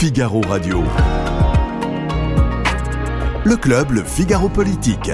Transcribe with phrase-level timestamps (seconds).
[0.00, 0.84] Figaro Radio.
[3.44, 5.10] Le club, le Figaro Politique.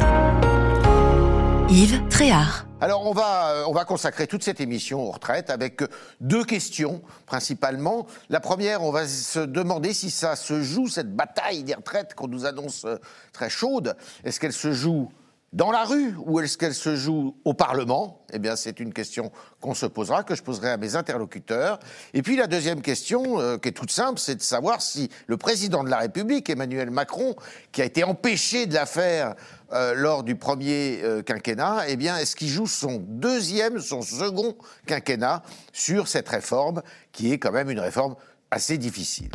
[1.70, 2.66] Yves Tréhard.
[2.82, 5.82] Alors on va, euh, on va consacrer toute cette émission aux retraites avec
[6.20, 8.06] deux questions principalement.
[8.28, 12.28] La première, on va se demander si ça se joue, cette bataille des retraites qu'on
[12.28, 12.96] nous annonce euh,
[13.32, 13.96] très chaude.
[14.22, 15.10] Est-ce qu'elle se joue
[15.54, 18.24] dans la rue ou est-ce qu'elle se joue au Parlement?
[18.32, 21.78] Eh bien, c'est une question qu'on se posera, que je poserai à mes interlocuteurs.
[22.12, 25.36] Et puis la deuxième question, euh, qui est toute simple, c'est de savoir si le
[25.36, 27.36] président de la République, Emmanuel Macron,
[27.70, 29.36] qui a été empêché de la faire
[29.72, 34.56] euh, lors du premier euh, quinquennat, eh bien, est-ce qu'il joue son deuxième, son second
[34.86, 35.42] quinquennat
[35.72, 38.16] sur cette réforme, qui est quand même une réforme
[38.50, 39.30] assez difficile?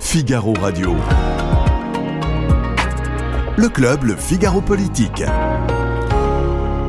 [0.00, 0.96] Figaro Radio.
[3.56, 5.22] Le club, le Figaro Politique.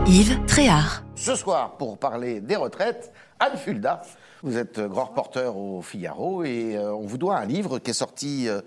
[0.07, 1.03] Yves Tréhard.
[1.15, 4.01] Ce soir, pour parler des retraites, Anne Fulda.
[4.43, 7.95] Vous êtes grand reporter au Figaro et euh, on vous doit un livre qui est
[7.95, 8.61] sorti euh,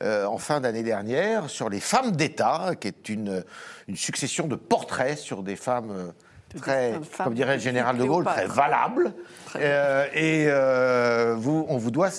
[0.00, 3.44] euh, en fin d'année dernière sur les femmes d'État, qui est une,
[3.88, 6.12] une succession de portraits sur des femmes
[6.56, 9.12] très, comme dirait le général de Gaulle, très valables.
[9.56, 12.10] Euh, et euh, vous, on vous doit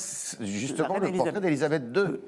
[0.41, 2.19] justement le portrait d'Elisabeth II,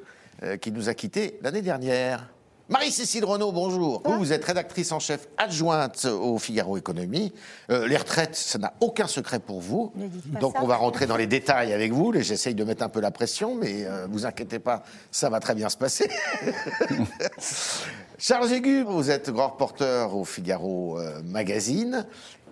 [0.43, 2.29] euh, qui nous a quittés l'année dernière.
[2.69, 4.01] Marie-Cécile Renaud, bonjour.
[4.03, 7.33] Vous, vous êtes rédactrice en chef adjointe au Figaro Économie.
[7.69, 9.93] Euh, les retraites, ça n'a aucun secret pour vous.
[9.95, 10.59] Ne Donc ça.
[10.61, 12.11] on va rentrer dans les détails avec vous.
[12.19, 15.55] J'essaye de mettre un peu la pression, mais euh, vous inquiétez pas, ça va très
[15.55, 16.09] bien se passer.
[18.17, 22.05] Charles Aigu, vous êtes grand reporter au Figaro euh, Magazine.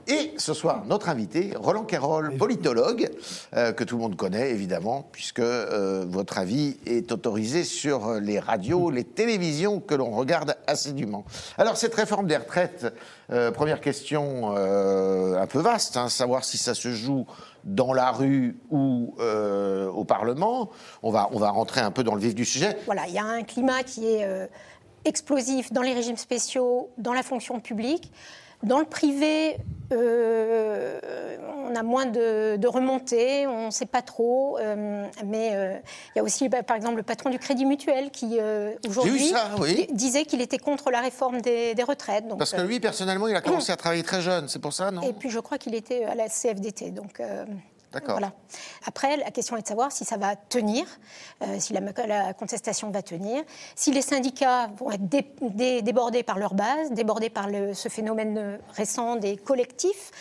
[0.08, 3.10] Et ce soir, notre invité, Roland Quérol, politologue,
[3.56, 8.40] euh, que tout le monde connaît évidemment, puisque euh, votre avis est autorisé sur les
[8.40, 11.26] radios, les télévisions que l'on regarde assidûment.
[11.58, 12.94] Alors, cette réforme des retraites,
[13.32, 17.26] euh, première question euh, un peu vaste, hein, savoir si ça se joue
[17.66, 20.70] dans la rue ou euh, au Parlement.
[21.04, 22.78] On va, on va rentrer un peu dans le vif du sujet.
[22.86, 24.48] Voilà, il y a un climat qui est euh,
[25.04, 28.12] explosif dans les régimes spéciaux, dans la fonction publique.
[28.64, 29.58] Dans le privé,
[29.94, 31.00] euh,
[31.70, 34.58] on a moins de, de remontées, on ne sait pas trop.
[34.60, 35.78] euh, mais euh,
[36.16, 38.40] il y a aussi, bah, par exemple, le patron du Crédit Mutuel qui,
[38.88, 39.88] aujourd'hui, oui.
[39.92, 42.28] disait qu'il était contre la réforme des, des retraites.
[42.28, 44.92] Donc, Parce que lui, personnellement, il a commencé à travailler très jeune, c'est pour ça,
[44.92, 45.02] non?
[45.02, 46.92] Et puis je crois qu'il était à la CFDT.
[46.92, 47.22] Donc,
[48.14, 48.34] Voilà.
[48.86, 50.86] Après, la question est de savoir si ça va tenir,
[51.42, 53.44] euh, si la, contestation va tenir,
[53.76, 58.38] si les syndicats vont être dé- dé- débordés par leur base, débordés par ce phénomène
[58.38, 60.12] euh, récent des collectifs.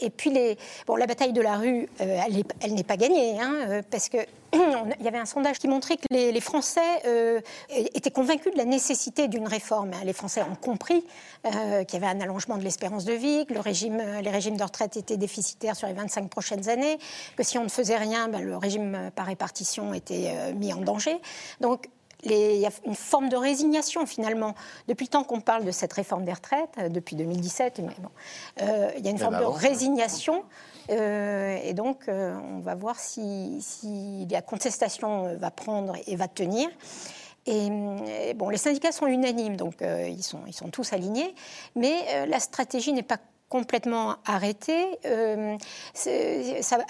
[0.00, 2.20] Et puis, la bataille de la rue, euh,
[2.60, 4.18] elle n'est- pas gagnée, hein, euh, parce que
[4.52, 7.40] il y avait un sondage qui montrait que les, Français euh,
[7.70, 9.92] étaient convaincus de la nécessité d'une réforme.
[9.94, 10.04] hein.
[10.04, 11.04] Les Français ont compris
[11.42, 15.16] qu'il y avait un allongement de l'espérance de vie, que les régimes de retraite étaient
[15.16, 16.98] déficitaires sur les 25 prochaines années,
[17.36, 21.16] que si on ne faisait rien, ben, le régime par répartition était mis en danger.
[21.60, 21.88] Donc,
[22.24, 24.54] les- il y a une forme de résignation finalement.
[24.88, 28.08] Depuis le temps qu'on parle de cette réforme des retraites, euh, depuis 2017, mais bon,
[28.62, 30.44] euh, il y a une forme de résignation.
[30.90, 36.28] euh, et donc, euh, on va voir si, si la contestation va prendre et va
[36.28, 36.68] tenir.
[37.46, 37.68] Et,
[38.28, 41.34] et bon, les syndicats sont unanimes, donc ils, sont, ils sont tous alignés,
[41.74, 43.18] mais la stratégie n'est pas
[43.58, 45.56] complètement arrêtée, euh,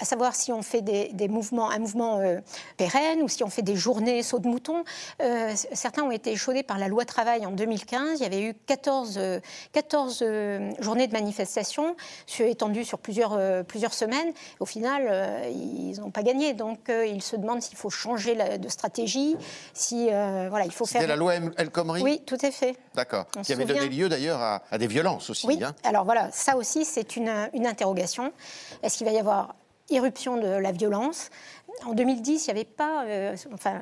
[0.01, 2.39] savoir si on fait des, des mouvements, un mouvement euh,
[2.75, 4.83] pérenne ou si on fait des journées saut de mouton.
[5.21, 8.19] Euh, certains ont été échaudés par la loi travail en 2015.
[8.19, 9.39] Il y avait eu 14, euh,
[9.73, 11.95] 14 euh, journées de manifestation
[12.39, 14.33] étendues sur plusieurs, plusieurs semaines.
[14.59, 15.03] Au final,
[15.51, 16.53] ils n'ont pas gagné.
[16.53, 19.35] Donc, ils se demandent s'il faut changer la- de stratégie,
[19.75, 21.07] si voilà, il faut C'était faire.
[21.09, 22.75] la loi El Khomri Oui, tout à fait.
[22.95, 23.25] D'accord.
[23.43, 25.47] Qui avait donné lieu d'ailleurs à, à des violences aussi.
[25.47, 25.75] Oui, hein.
[25.83, 28.31] alors voilà, ça aussi, c'est une, une interrogation.
[28.83, 29.55] Est-ce qu'il va y avoir
[29.89, 31.29] irruption de la violence?
[31.85, 33.81] En 2010, il n'y avait pas, euh, enfin,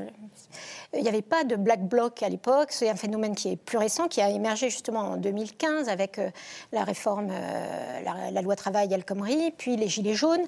[0.94, 2.70] il n'y avait pas de black bloc à l'époque.
[2.72, 6.30] C'est un phénomène qui est plus récent, qui a émergé justement en 2015 avec euh,
[6.72, 10.44] la réforme, euh, la, la loi travail El Khomri, puis les gilets jaunes.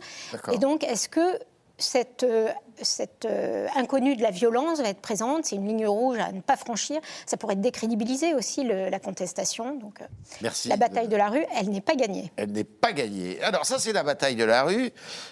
[0.52, 1.40] Et donc, est-ce que
[1.78, 2.48] cette, euh,
[2.82, 6.42] cette euh, inconnue de la violence va être présente, c'est une ligne rouge à ne
[6.42, 7.00] pas franchir.
[7.26, 9.76] Ça pourrait décrédibiliser aussi le- la contestation.
[9.76, 10.06] Donc, euh,
[10.42, 10.70] Merci.
[10.70, 12.32] la bataille de la rue, elle n'est pas gagnée.
[12.38, 13.42] Elle n'est pas gagnée.
[13.42, 14.90] Alors ça, c'est la bataille de la rue,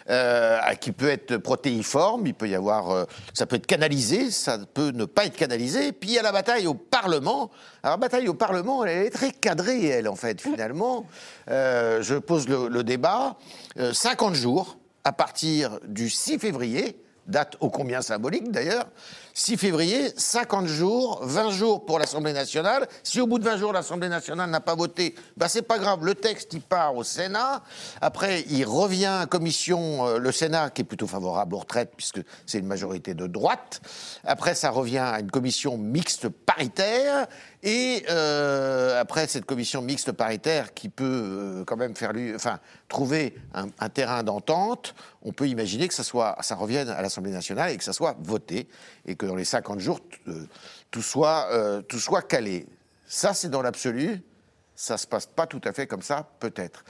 [0.09, 4.89] euh, qui peut être protéiforme, il peut y avoir, ça peut être canalisé, ça peut
[4.91, 5.91] ne pas être canalisé.
[5.93, 7.51] Puis il y a la bataille au Parlement.
[7.83, 11.05] Alors la bataille au Parlement, elle est très cadrée, elle, en fait, finalement.
[11.47, 13.37] Je pose le, le débat.
[13.77, 16.97] Euh, 50 jours à partir du 6 février,
[17.27, 18.87] date ô combien symbolique d'ailleurs,
[19.33, 22.87] 6 février, 50 jours, 20 jours pour l'Assemblée nationale.
[23.01, 26.05] Si au bout de 20 jours, l'Assemblée nationale n'a pas voté, bah, c'est pas grave,
[26.05, 27.63] le texte, il part au Sénat.
[28.01, 32.21] Après, il revient à commission, euh, le Sénat, qui est plutôt favorable aux retraites, puisque
[32.45, 33.81] c'est une majorité de droite.
[34.23, 37.27] Après, ça revient à une commission mixte paritaire.
[37.65, 42.59] Et euh, après cette commission mixte paritaire qui peut euh, quand même faire lui, enfin,
[42.89, 47.71] trouver un, terrain d'entente, on peut imaginer que ça, soit, ça revienne à l'Assemblée nationale
[47.71, 48.67] et que ça soit voté
[49.05, 50.45] et que dans les 50 jours, euh,
[50.91, 52.67] tout, soit, euh, tout soit calé.
[53.07, 54.21] Ça, c'est dans l'absolu.
[54.75, 56.83] Ça se passe pas tout à fait comme ça, peut-être.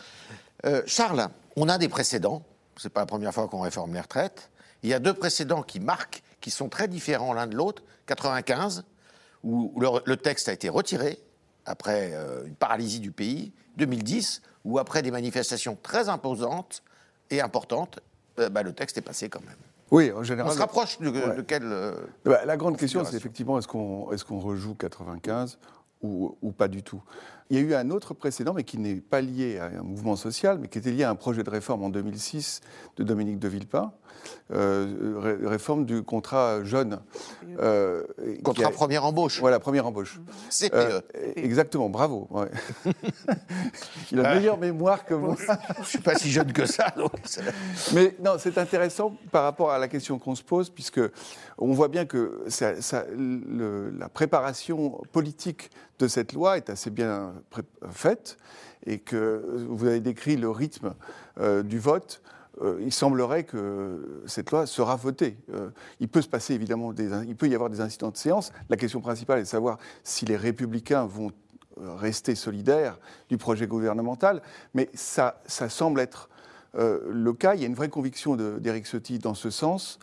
[0.65, 2.41] Euh, Charles, on a des précédents.
[2.77, 4.49] C'est pas la première fois qu'on réforme les retraites.
[4.81, 7.83] Il y a deux précédents qui marquent, qui sont très différents l'un de l'autre.
[8.07, 8.83] 95,
[9.43, 11.19] où le, le texte a été retiré
[11.65, 13.51] après euh, une paralysie du pays.
[13.77, 16.83] 2010, où après des manifestations très imposantes
[17.31, 17.99] et importantes,
[18.39, 19.55] euh, bah, le texte est passé quand même.
[19.91, 20.51] Oui, en On général.
[20.53, 21.35] se rapproche de, Ouais.
[21.35, 21.95] de euh,
[22.25, 25.57] Bah, la grande question, c'est effectivement est-ce qu'on est qu'on rejoue 95
[26.03, 27.01] ou, ou pas du tout?
[27.53, 30.15] Il y a eu un autre précédent, mais qui n'est pas lié à un mouvement
[30.15, 32.61] social, mais qui était lié à un projet de réforme en 2006
[32.97, 33.91] de Dominique de Villepin,
[34.51, 36.99] euh, ré- réforme du contrat jeune.
[37.59, 38.01] euh,
[38.43, 40.19] contrat a- première embauche Voilà, première embauche.
[40.49, 40.73] CPE.
[40.73, 41.01] Euh,
[41.35, 42.27] exactement, bravo.
[42.31, 42.49] ouais.
[44.11, 45.35] Il a meilleure mémoire que moi.
[45.81, 47.11] Je suis pas si jeune que ça, donc.
[47.93, 51.01] Mais non, c'est intéressant par rapport à la question qu'on se pose, puisque
[51.59, 55.69] on voit bien que ça- ça- le- la préparation politique
[55.99, 57.33] de cette loi est assez bien
[57.91, 58.37] faite,
[58.85, 60.93] et que vous avez décrit le rythme
[61.39, 62.21] euh, du vote.
[62.61, 65.37] Euh, il semblerait que cette loi sera votée.
[65.53, 65.69] Euh,
[65.99, 68.51] il peut se passer évidemment, il peut y avoir des incidents de séance.
[68.69, 71.31] La question principale est de savoir si les républicains vont
[71.77, 72.99] rester solidaires
[73.29, 74.43] du projet gouvernemental,
[74.75, 76.29] mais ça, ça semble être
[76.75, 77.55] le cas.
[77.55, 79.97] Il y a une vraie conviction d'Éric Ciotti dans ce sens.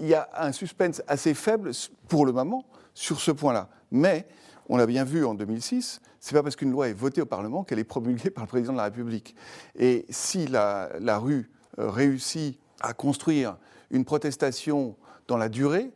[0.00, 1.72] Il y a un suspense assez faible
[2.08, 3.68] pour le moment sur ce point-là.
[3.90, 4.26] Mais
[4.68, 7.64] on l'a bien vu en 2006, c'est pas parce qu'une loi est votée au Parlement
[7.64, 9.34] qu'elle est promulguée par le président de la République.
[9.78, 13.56] Et si la, rue euh, réussit à construire
[13.90, 14.96] une protestation
[15.28, 15.92] dans la durée,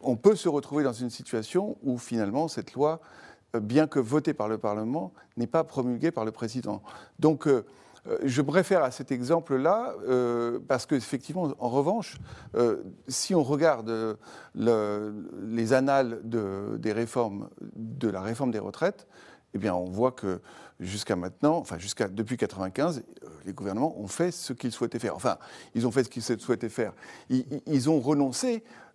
[0.00, 3.00] on peut se retrouver dans une situation où finalement cette loi,
[3.56, 6.82] euh, bien que votée par le Parlement, n'est pas promulguée par le président.
[7.18, 7.66] Donc euh,
[8.24, 12.16] je préfère à cet exemple-là, euh, parce qu'effectivement, en revanche,
[12.54, 14.14] euh, si on regarde euh,
[14.54, 15.14] le-
[15.46, 19.06] les annales de- des réformes, de la réforme des retraites,
[19.54, 20.40] eh bien, on voit que
[20.80, 25.16] jusqu'à maintenant, enfin jusqu'à depuis 95, euh, les gouvernements ont fait ce qu'ils souhaitaient faire.
[25.16, 25.38] Enfin,
[25.74, 26.92] ils ont fait ce qu'ils souhaitaient faire.
[27.30, 28.87] Ils, ont renoncé euh,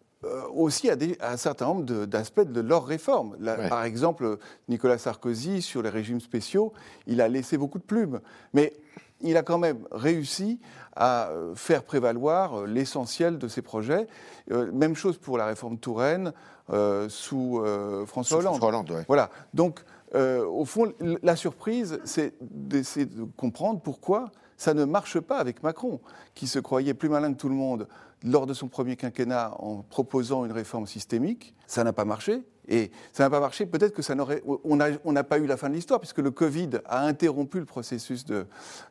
[0.53, 3.35] aussi à, des- à un certain nombre de- d'aspects de, leurs réformes.
[3.39, 3.69] La- Ouais.
[3.69, 4.37] Par exemple,
[4.69, 6.73] Nicolas Sarkozy, sur les régimes spéciaux,
[7.07, 8.19] il a laissé beaucoup de plumes.
[8.53, 8.73] Mais
[9.21, 10.59] il a quand même réussi
[10.95, 14.07] à euh, faire prévaloir euh, l'essentiel de ses projets.
[14.51, 16.33] Euh, même chose pour la réforme Touraine
[16.71, 18.57] euh, sous euh, François Sous Hollande.
[18.57, 19.03] François Hollande, ouais.
[19.07, 19.29] Voilà.
[19.53, 19.83] Donc,
[20.15, 20.93] euh, au fond,
[21.23, 25.99] la surprise, c'est d'essayer de comprendre pourquoi ça ne marche pas avec Macron,
[26.35, 27.87] qui se croyait plus malin que tout le monde
[28.23, 31.55] lors de son premier quinquennat en proposant une réforme systémique.
[31.67, 32.43] Ça n'a pas marché.
[32.69, 34.41] Et ça n'a pas marché, peut-être que ça n'aurait.
[34.63, 38.23] On n'a pas eu la fin de l'histoire, puisque le Covid a interrompu le processus
[38.23, 38.45] de,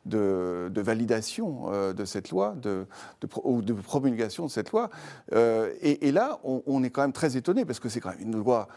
[0.05, 2.87] de, de validation euh, de cette loi, de,
[3.23, 4.91] de pro- ou de promulgation de cette loi.
[5.33, 8.11] Euh, et, et là, on, on est quand même très étonné, parce que c'est quand
[8.11, 8.69] même une loi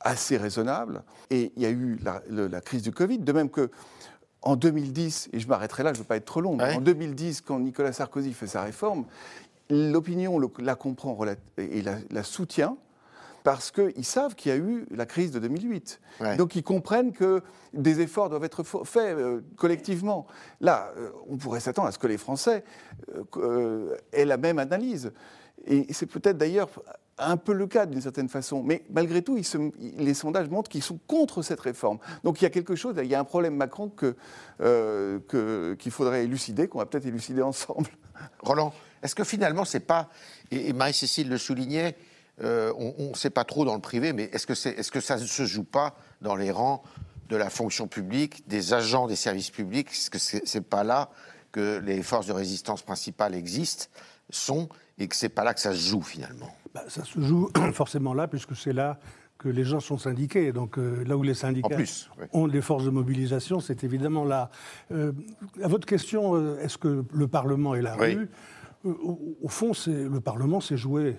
[0.00, 1.04] assez raisonnable.
[1.30, 3.70] Et il y a eu la, le- la crise du Covid, de même que.
[4.42, 6.74] En 2010, et je m'arrêterai là, je ne veux pas être trop long, mais Ouais.
[6.76, 9.04] en 2010, quand Nicolas Sarkozy fait sa réforme,
[9.70, 11.16] l'opinion la comprend
[11.56, 12.76] et la, la soutient
[13.42, 16.00] parce qu'ils savent qu'il y a eu la crise de 2008.
[16.20, 16.36] Ouais.
[16.36, 17.40] Donc ils comprennent que
[17.72, 20.26] des efforts doivent être faits euh, collectivement.
[20.60, 22.64] Là, euh, on pourrait s'attendre à ce que les Français
[23.38, 25.12] euh, aient la même analyse.
[25.66, 26.68] Et c'est peut-être d'ailleurs
[27.16, 28.62] un peu le cas d'une certaine façon.
[28.62, 29.58] Mais malgré tout, ils se-
[29.98, 31.98] les sondages montrent qu'ils sont contre cette réforme.
[32.24, 33.90] Donc il y a quelque chose, il y a un problème Macron
[34.60, 37.88] euh, que- qu'il faudrait élucider, qu'on va peut-être élucider ensemble.
[38.42, 40.08] Roland, est-ce que finalement, c'est pas.
[40.50, 41.96] Et, Marie-Cécile le soulignait,
[42.42, 45.00] euh, on ne sait pas trop dans le privé, mais est-ce que, c'est, est-ce que
[45.00, 46.82] ça ne se joue pas dans les rangs
[47.28, 49.88] de la fonction publique, des agents des services publics?
[49.90, 51.10] Est-ce que c'est, c'est pas là
[51.52, 53.86] que les forces de résistance principales existent,
[54.30, 56.54] sont, et que c'est pas là que ça se joue finalement?
[56.74, 58.98] Bah, ça se joue forcément là, puisque c'est là
[59.38, 60.52] que les gens sont syndiqués.
[60.52, 62.26] Donc euh, là où les syndicats En plus, oui.
[62.32, 64.50] ont des forces de mobilisation, c'est évidemment là.
[64.92, 65.12] Euh,
[65.62, 68.14] à votre question, est-ce que le Parlement est la Oui.
[68.14, 68.28] rue?
[68.84, 71.16] Au, au fond, c'est le Parlement, c'est joué.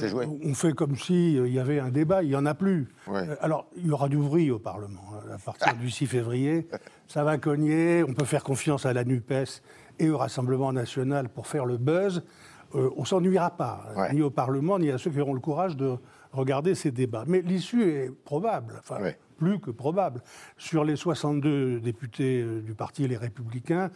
[0.00, 2.88] Euh, On fait comme s'il y avait un débat, il n'y en a plus.
[3.06, 3.28] Ouais.
[3.28, 6.66] Euh, alors, il y aura du bruit au Parlement hein, à partir du 6 février.
[7.08, 9.60] Ça va cogner, on peut faire confiance à la NUPES
[9.98, 12.22] et au Rassemblement national pour faire le buzz.
[12.74, 14.14] euh, on s'ennuiera pas, Ouais.
[14.14, 15.96] ni au Parlement, ni à ceux qui auront le courage de
[16.32, 17.24] regarder ces débats.
[17.26, 19.18] Mais l'issue est probable, enfin, Ouais.
[19.36, 20.22] plus que probable.
[20.56, 23.90] Sur les 62 députés euh, du parti Les Républicains,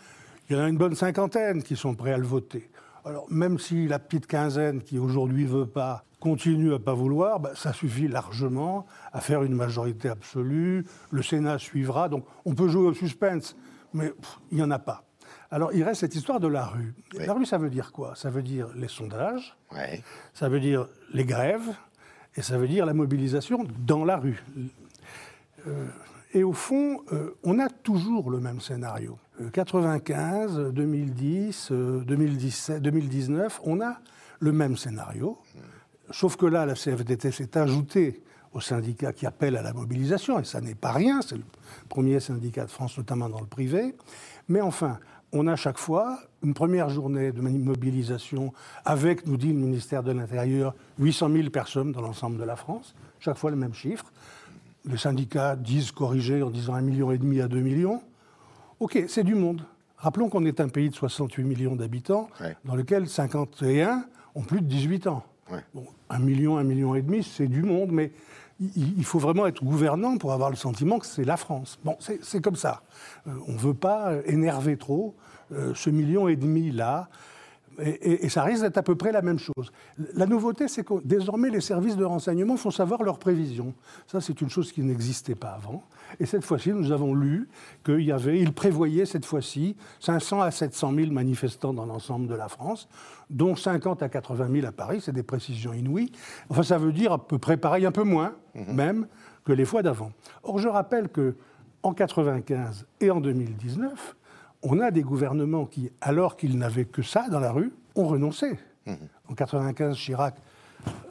[0.50, 2.68] il y en a une bonne cinquantaine qui sont prêts à le voter.
[3.06, 7.52] Alors, même si la petite quinzaine qui aujourd'hui veut pas continue à pas vouloir, bah,
[7.54, 10.84] ça suffit largement à faire une majorité absolue.
[11.12, 12.08] Le Sénat suivra.
[12.08, 13.56] Donc, on peut jouer au suspense,
[13.94, 15.04] mais pff, il n'y en a pas.
[15.52, 16.94] Alors, il reste cette histoire de la rue.
[17.14, 17.26] Oui.
[17.26, 18.16] La rue, ça veut dire quoi?
[18.16, 19.56] Ça veut dire les sondages,
[20.34, 21.76] ça veut dire les grèves,
[22.34, 24.42] et ça veut dire la mobilisation dans la rue.
[25.68, 25.86] Euh,
[26.34, 29.18] et au fond, euh, on a toujours le même scénario.
[29.40, 33.98] Euh, 95, 2010, euh, 2017, 2019, on a
[34.40, 35.38] le même scénario.
[36.10, 40.44] Sauf que là, la CFDT s'est ajoutée aux syndicats qui appellent à la mobilisation, et
[40.44, 41.44] ça n'est pas rien, c'est le
[41.88, 43.94] premier syndicat de France, notamment dans le privé.
[44.48, 44.98] Mais enfin,
[45.32, 48.52] on a chaque fois une première journée de mobilisation
[48.84, 52.94] avec, nous dit le ministère de l'Intérieur, 800 000 personnes dans l'ensemble de la France,
[53.20, 54.12] chaque fois le même chiffre.
[54.86, 58.02] Les syndicats disent corriger en disant 1,5 million et demi à 2 millions.
[58.80, 59.62] OK, c'est du monde.
[59.96, 62.56] Rappelons qu'on est un pays de 68 millions d'habitants, Ouais.
[62.64, 65.24] dans lequel 51 ont plus de 18 ans.
[65.50, 65.60] Ouais.
[65.74, 68.12] Bon, un million, un million et demi, c'est du monde, mais
[68.60, 71.78] il, il faut vraiment être gouvernant pour avoir le sentiment que c'est la France.
[71.84, 72.82] Bon, c'est comme ça.
[73.26, 75.14] Euh, on ne veut pas énerver trop
[75.52, 77.08] euh, ce million et demi-là.
[77.78, 79.70] Et, et- et ça risque d'être à peu près la même chose.
[80.14, 83.74] La nouveauté, c'est que désormais, les services de renseignement font savoir leurs prévisions.
[84.06, 85.84] Ça, c'est une chose qui n'existait pas avant.
[86.20, 87.48] Et cette fois-ci, nous avons lu
[87.84, 92.34] qu'il y avait, ils prévoyaient cette fois-ci 500 à 700 000 manifestants dans l'ensemble de
[92.34, 92.88] la France,
[93.28, 95.00] dont 50 à 80 000 à Paris.
[95.04, 96.12] C'est des précisions inouïes.
[96.48, 99.06] Enfin, ça veut dire à peu près pareil, un peu moins même
[99.44, 100.12] que les fois d'avant.
[100.44, 101.34] Or, je rappelle que
[101.82, 104.16] en 95 et en 2019,
[104.62, 108.58] on a des gouvernements qui, alors qu'ils n'avaient que ça dans la rue, ont renoncé.
[109.28, 110.36] En 95, Chirac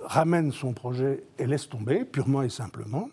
[0.03, 3.09] ramène son projet et laisse tomber, purement et simplement.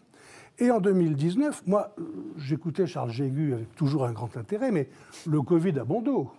[0.59, 1.95] Et en 2019, moi,
[2.37, 4.89] j'écoutais Charles Jégu avec toujours un grand intérêt, mais
[5.27, 6.31] le Covid a bon dos.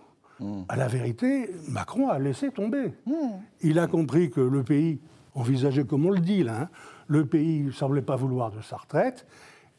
[0.68, 2.92] À la vérité, Macron a laissé tomber.
[3.60, 5.00] Il a compris que le pays
[5.34, 6.68] envisageait, comme on le dit là, hein,
[7.06, 9.26] le pays ne semblait pas vouloir de sa retraite,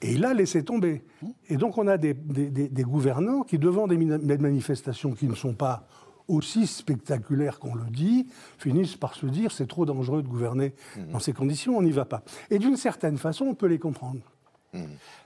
[0.02, 1.04] et il a laissé tomber.
[1.48, 5.36] Et donc on a des, des- des- des gouvernants qui, devant des, manifestations qui ne
[5.36, 5.88] sont pas
[6.28, 10.74] aussi spectaculaires qu'on le dit, finissent par se dire c'est trop dangereux de gouverner
[11.12, 12.24] dans ces conditions, on n'y va pas.
[12.50, 14.20] Et d'une certaine façon, on peut les comprendre.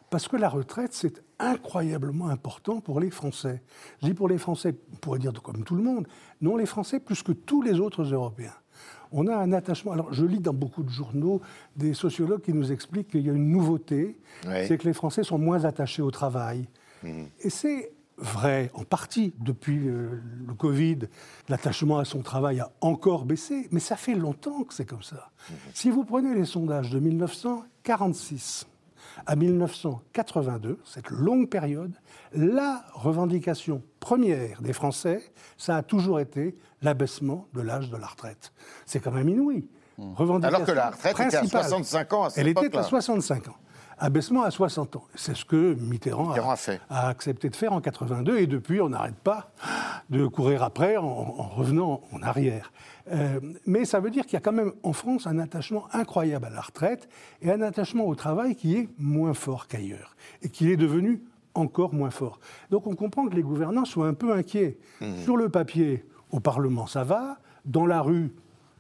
[0.10, 3.62] Parce que la retraite, c'est incroyablement important pour les Français.
[4.02, 6.08] Je dis pour les Français, on pourrait dire comme tout le monde.
[6.42, 8.54] Non, les Français plus que tous les autres Européens.
[9.12, 9.92] On a un attachement.
[9.92, 11.42] Alors, je lis dans beaucoup de journaux
[11.76, 15.38] des sociologues qui nous expliquent qu'il y a une nouveauté, c'est que les Français sont
[15.38, 16.68] moins attachés au travail.
[17.04, 21.00] Et c'est vrai, en partie, depuis euh, le Covid,
[21.48, 25.32] l'attachement à son travail a encore baissé, mais ça fait longtemps que c'est comme ça.
[25.74, 28.68] Si vous prenez les sondages de 1946
[29.26, 31.94] à 1982, cette longue période,
[32.34, 35.24] la revendication première des Français,
[35.58, 38.52] ça a toujours été l'abaissement de l'âge de la retraite.
[38.86, 39.68] C'est quand même inouï.
[40.16, 41.64] Revendication Alors que la retraite était à principale.
[41.64, 43.56] 65 ans à cette Elle était à 65 ans.
[44.00, 45.04] Abaissement à 60 ans.
[45.16, 46.80] C'est ce que Mitterrand, Mitterrand a fait.
[46.90, 49.52] a accepté de faire en 82 et depuis, on n'arrête pas
[50.10, 52.72] de courir après en, en revenant en arrière.
[53.12, 56.46] Euh, mais ça veut dire qu'il y a quand même en France un attachement incroyable
[56.46, 57.10] à la retraite
[57.42, 61.22] et un attachement au travail qui est moins fort qu'ailleurs et qui est devenu
[61.54, 62.40] encore moins fort.
[62.70, 64.78] Donc on comprend que les gouvernants soient un peu inquiets.
[65.24, 67.38] Sur le papier, au Parlement, ça va.
[67.66, 68.32] Dans la rue,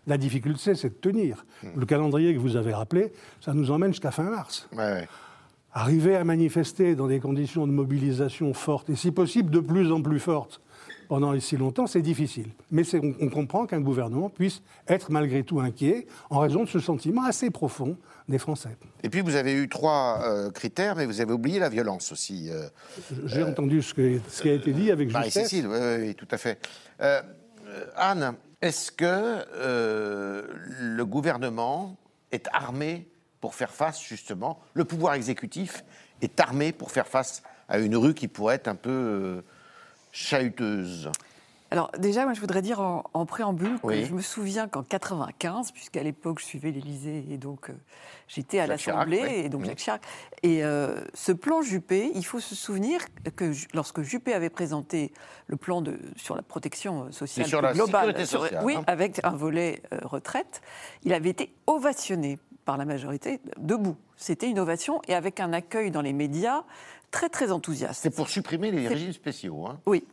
[0.10, 1.46] la difficulté, c'est de tenir.
[1.76, 3.12] Le calendrier que vous avez rappelé,
[3.42, 4.68] ça nous emmène jusqu'à fin mars.
[4.74, 5.08] Ouais, ouais.
[5.72, 10.02] Arriver à manifester dans des conditions de mobilisation fortes, et si possible de plus en
[10.02, 10.62] plus fortes,
[11.08, 12.48] pendant si longtemps, c'est difficile.
[12.72, 16.80] Mais on, on comprend qu'un gouvernement puisse être malgré tout inquiet en raison de ce
[16.80, 17.98] sentiment assez profond
[18.28, 18.78] des Français.
[19.04, 22.50] Et puis vous avez eu trois euh, critères, mais vous avez oublié la violence aussi.
[22.52, 22.68] euh,
[23.26, 25.36] J'ai entendu ce, que- ce qui a été dit avec justesse.
[25.36, 26.60] Marie-Cécile, oui, oui, oui, tout à fait.
[27.02, 27.22] Euh,
[27.68, 30.48] euh, Anne, est-ce que euh,
[30.80, 31.98] le gouvernement
[32.32, 33.08] est armé
[33.40, 35.84] pour faire face, justement, le pouvoir exécutif
[36.22, 39.42] est armé pour faire face à une rue qui pourrait être un peu euh,
[40.12, 41.10] chahuteuse?
[41.72, 44.06] Alors déjà, moi je voudrais dire en, en préambule que Oui.
[44.06, 47.74] je me souviens qu'en 95, puisqu'à l'époque je suivais l'Élysée et donc euh,
[48.28, 49.34] j'étais à l'Assemblée, oui.
[49.46, 49.68] et donc Mhm.
[49.68, 50.02] Jacques Chirac,
[50.42, 53.02] et euh, ce plan Juppé, il faut se souvenir
[53.36, 55.14] que lorsque Juppé avait présenté
[55.48, 58.84] le plan de, sur la protection euh, sociale sur la globale, sur- sociale, oui, hein.
[58.88, 60.62] avec un volet euh, retraite,
[61.04, 63.96] il avait été ovationné par la majorité debout.
[64.16, 66.64] C'était une ovation et avec un accueil dans les médias
[67.12, 68.02] très très enthousiaste.
[68.04, 69.66] C'est pour supprimer les régimes spéciaux.
[69.68, 69.80] hein.
[69.86, 70.04] Oui.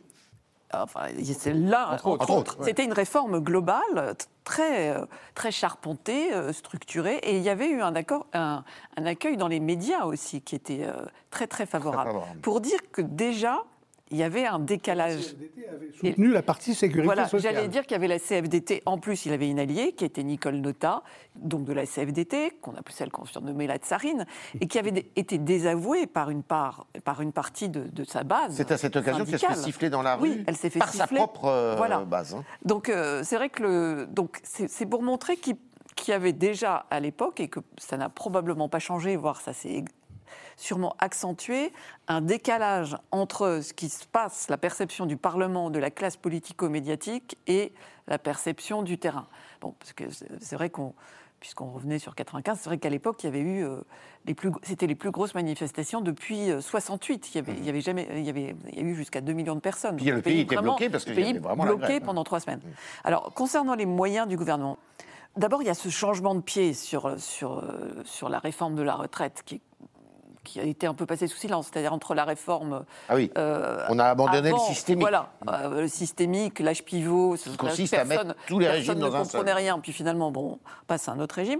[0.73, 2.23] Enfin, c'est là, Entre autres.
[2.23, 2.65] Entre autres, ouais.
[2.65, 5.05] c'était une réforme globale, très, euh,
[5.35, 8.63] très charpentée, euh, structurée, et il y avait eu un, accord, un,
[8.97, 10.93] un accueil dans les médias aussi qui était euh,
[11.31, 12.11] très, très favorable.
[12.11, 12.39] favorable.
[12.41, 13.63] Pour dire que déjà,
[14.11, 15.17] il y avait un décalage.
[15.19, 17.55] CFDT avait soutenu la partie sécurité Voilà, sociale.
[17.55, 18.83] j'allais dire qu'il y avait la CFDT.
[18.85, 21.03] En plus, il avait une alliée qui était Nicole Nota,
[21.35, 24.25] donc de la CFDT, qu'on appelle celle qu'on surnommait la tsarine,
[24.61, 28.55] et qui avait été désavouée par une, part, par une partie de, de sa base.
[28.55, 30.79] C'est à cette occasion qu'elle se fait siffler dans la rue Oui, elle s'est fait
[30.79, 31.17] par sa siffler.
[31.17, 31.99] propre euh, Voilà.
[32.05, 32.33] base.
[32.35, 32.43] hein.
[32.63, 35.55] Donc euh, c'est vrai que le, donc c'est c'est pour montrer qu'il
[35.95, 39.51] qu'il y avait déjà à l'époque et que ça n'a probablement pas changé, voire ça
[39.51, 39.83] s'est
[40.55, 41.71] sûrement accentué,
[42.07, 47.37] un décalage entre ce qui se passe, la perception du Parlement, de la classe politico-médiatique
[47.47, 47.73] et
[48.07, 49.27] la perception du terrain.
[49.61, 50.05] Bon, parce que
[50.39, 50.93] c'est vrai qu'on
[51.39, 53.77] Puisqu'on revenait sur 95, c'est vrai qu'à l'époque, il y avait eu euh,
[54.25, 57.29] les plus, c'était les plus grosses manifestations depuis euh, 68.
[57.29, 59.21] Il y avait, il y avait jamais, il y avait, il y a eu jusqu'à
[59.21, 59.97] 2 millions de personnes.
[59.97, 62.01] Puis le pays était bloqué parce le qu'il y pays avait vraiment bloqué grève.
[62.01, 62.05] hein.
[62.07, 62.61] pendant trois semaines.
[63.03, 64.79] Alors, concernant les moyens du gouvernement,
[65.35, 68.81] d'abord, il y a ce changement de pied sur, sur, euh, sur la réforme de
[68.81, 69.61] la retraite qui,
[70.47, 72.85] qui a été un peu passé sous silence, c'est-à-dire entre la réforme.
[73.09, 73.29] Ah oui.
[73.37, 75.01] euh, On a abandonné avant, le systémique.
[75.01, 79.01] Voilà, euh, le systémique, l'âge pivot, ce Qui consiste à mettre tous les régimes personne
[79.11, 79.31] dans ne un seul.
[79.41, 81.59] comprenait rien, puis finalement, bon, on passe à un autre régime.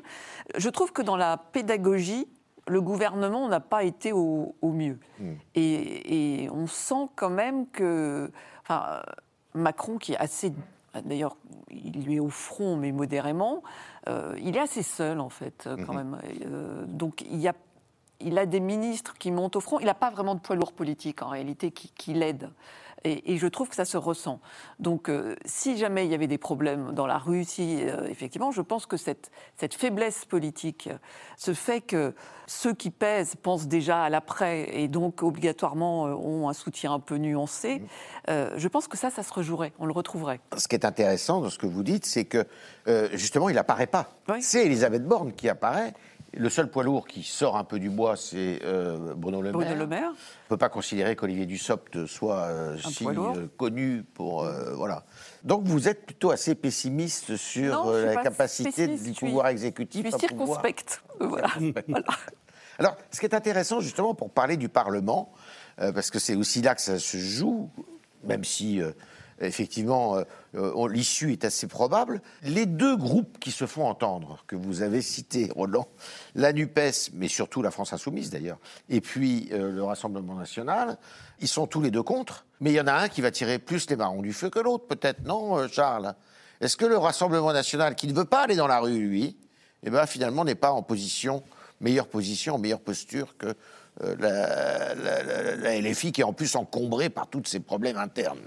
[0.58, 2.28] Je trouve que dans la pédagogie,
[2.68, 5.00] le gouvernement n'a pas été au, au mieux.
[5.20, 5.34] Hmm.
[5.56, 8.32] Et, et on sent quand même que.
[8.64, 9.02] Enfin,
[9.54, 10.54] Macron, qui est assez.
[11.06, 11.38] D'ailleurs,
[11.70, 13.62] il lui est au front, mais modérément,
[14.10, 15.96] euh, il est assez seul, en fait, quand Mhm.
[15.96, 16.18] même.
[16.46, 17.54] Euh, donc, il y a
[18.20, 19.80] il a des ministres qui montent au front.
[19.80, 22.50] Il n'a pas vraiment de poids lourd politique, en réalité, qui, qui l'aide.
[23.04, 24.40] Et, et je trouve que ça se ressent.
[24.80, 28.52] Donc, euh, si jamais il y avait des problèmes dans la rue, si, euh, effectivement,
[28.52, 30.90] je pense que cette, cette faiblesse politique,
[31.38, 32.16] ce fait que
[32.48, 37.00] ceux qui pèsent pensent déjà à l'après et donc obligatoirement euh, ont un soutien un
[37.00, 37.84] peu nuancé,
[38.30, 40.40] euh, je pense que ça, ça se rejouerait, on le retrouverait.
[40.58, 42.48] Ce qui est intéressant dans ce que vous dites, c'est que
[43.14, 44.10] justement, il n'apparaît pas.
[44.28, 44.42] Oui.
[44.42, 45.94] C'est Elisabeth Borne qui apparaît.
[46.38, 49.60] Le seul poids lourd qui sort un peu du bois, c'est euh, Bruno Le Maire.
[49.68, 50.10] Bruno Le Maire.
[50.10, 55.04] On ne peut pas considérer qu'Olivier Dussopt soit euh, si euh, connu pour euh, voilà.
[55.44, 59.52] Donc vous êtes plutôt assez pessimiste sur Non, je la capacité du je pouvoir Je
[59.52, 61.04] exécutif suis à pouvoir- circonspecte.
[61.20, 61.50] Voilà.
[61.88, 62.06] Voilà.
[62.80, 65.32] Alors, ce qui est intéressant justement pour parler du Parlement,
[65.78, 67.72] parce que c'est aussi là que ça se joue,
[68.24, 68.80] même si
[69.40, 70.24] effectivement euh,
[70.56, 75.02] euh, l'issue est assez probable, les deux groupes qui se font entendre, que vous avez
[75.02, 75.88] cités, Roland,
[76.36, 78.58] la NUPES, mais surtout la France Insoumise d'ailleurs,
[78.90, 80.98] et puis euh, le Rassemblement National,
[81.40, 83.60] ils sont tous les deux contre, mais il y en a un qui va tirer
[83.60, 86.16] plus les marrons du feu que l'autre, peut-être, non, Charles?
[86.60, 89.38] Est-ce que le Rassemblement National, qui ne veut pas aller dans la rue, lui,
[89.84, 91.44] eh ben, finalement n'est pas en position,
[91.80, 93.54] meilleure position, meilleure posture que
[94.02, 98.40] la, la- LFI, qui est en plus encombrée par tous ces problèmes internes.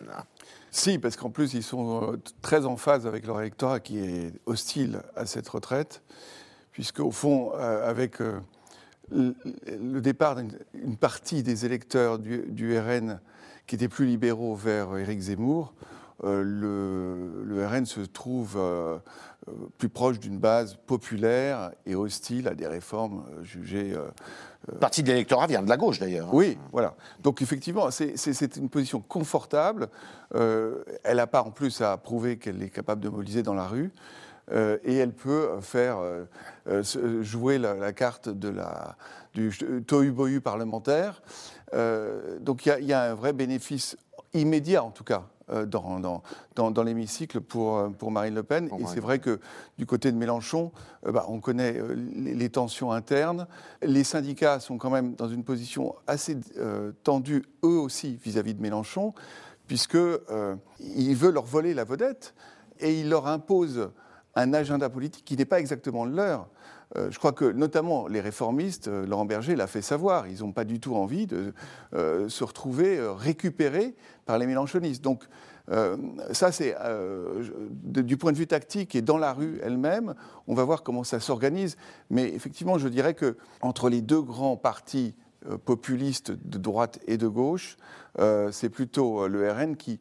[0.70, 4.33] Si, parce qu'en plus, ils sont euh, très en phase avec leur électorat qui est
[4.46, 6.02] hostile à cette retraite,
[6.70, 8.40] puisque au fond, euh, avec euh,
[9.11, 13.20] le, départ d'une une partie des électeurs du, RN
[13.66, 15.74] qui étaient plus libéraux vers Éric Zemmour,
[16.22, 18.98] le, le RN se trouve euh,
[19.48, 24.09] euh, plus proche d'une base populaire et hostile à des réformes euh, jugées euh,
[24.78, 26.33] partie de l'électorat vient de la gauche, d'ailleurs.
[26.35, 26.94] oui, voilà.
[27.22, 29.88] Donc effectivement, c'est- une position confortable.
[30.35, 33.66] Euh, elle n'a pas en plus à prouver qu'elle est capable de mobiliser dans la
[33.66, 33.90] rue.
[34.52, 36.24] Euh, et elle peut faire euh,
[36.68, 38.96] euh, jouer la, la carte de la,
[39.33, 39.50] du
[39.87, 41.22] tohu-bohu parlementaire.
[41.72, 43.96] Euh, donc il y a- il y, a un vrai bénéfice
[44.34, 46.22] immédiat, en tout cas, euh, dans, dans,
[46.54, 48.68] dans, dans l'hémicycle pour, euh, pour Marine Le Pen.
[48.78, 49.40] Et c'est vrai que
[49.78, 50.70] du côté de Mélenchon,
[51.06, 53.46] euh, bah, on connaît euh, les, les tensions internes.
[53.82, 58.62] Les syndicats sont quand même dans une position assez euh, tendue, eux aussi, vis-à-vis de
[58.62, 59.14] Mélenchon,
[59.66, 62.34] puisqu'il veut leur voler la vedette
[62.78, 63.90] et il leur impose
[64.36, 66.48] un agenda politique qui n'est pas exactement le leur.
[66.96, 70.53] Euh, je crois que notamment les réformistes, euh, Laurent Berger l'a fait savoir, ils n'ont
[70.53, 71.53] pas du tout envie de
[71.94, 73.94] euh, se retrouver récupérés
[74.26, 75.03] par les mélanchonistes.
[75.03, 75.24] Donc
[76.33, 76.74] ça, c'est
[77.85, 80.14] du point de vue tactique et dans la rue elle-même,
[80.48, 81.76] on va voir comment ça s'organise.
[82.09, 85.14] Mais effectivement, je dirais que entre les deux grands partis
[85.64, 87.76] populistes de droite et de gauche,
[88.50, 90.00] c'est plutôt le RN qui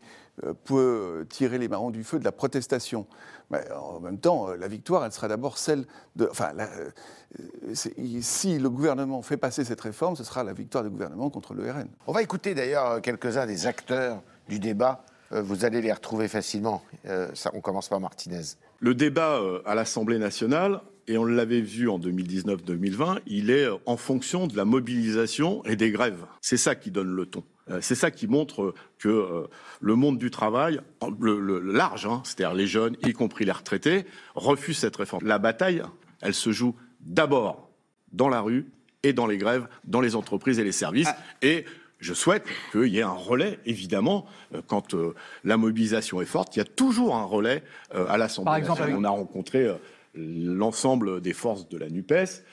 [0.65, 3.06] peut tirer les marrons du feu de la protestation.
[3.52, 6.28] Mais en même temps, euh, la victoire, elle sera d'abord celle de.
[6.30, 7.73] Enfin, la- euh,
[8.21, 11.69] si le gouvernement fait passer cette réforme, ce sera la victoire du gouvernement contre le
[11.69, 11.88] RN.
[12.08, 15.04] On va écouter d'ailleurs quelques-uns des acteurs du débat.
[15.32, 16.82] Euh, vous allez les retrouver facilement.
[17.08, 18.41] Euh, ça, on commence par Martinez.
[18.80, 23.75] Le débat euh, à l'Assemblée nationale, et on l'avait vu en 2019-2020, il est euh,
[23.86, 26.25] en fonction de la mobilisation et des grèves.
[26.41, 27.43] C'est ça qui donne le ton.
[27.69, 29.47] Euh, c'est ça qui montre que euh,
[29.82, 30.82] le monde du travail,
[31.19, 34.05] le, large, hein, c'est-à-dire les jeunes, y compris les retraités,
[34.36, 35.25] refuse cette réforme.
[35.25, 35.84] La bataille,
[36.21, 37.69] elle se joue d'abord
[38.12, 38.71] dans la rue
[39.03, 41.10] et dans les grèves, dans les entreprises et les services.
[41.41, 41.65] Et
[41.99, 46.55] je souhaite qu'il y ait un relais, évidemment, euh, quand euh, la mobilisation est forte.
[46.55, 49.01] Il y a toujours un relais euh, à l'Assemblée Par exemple, nationale.
[49.01, 49.75] On a rencontré euh,
[50.15, 52.43] l'ensemble des forces de la NUPES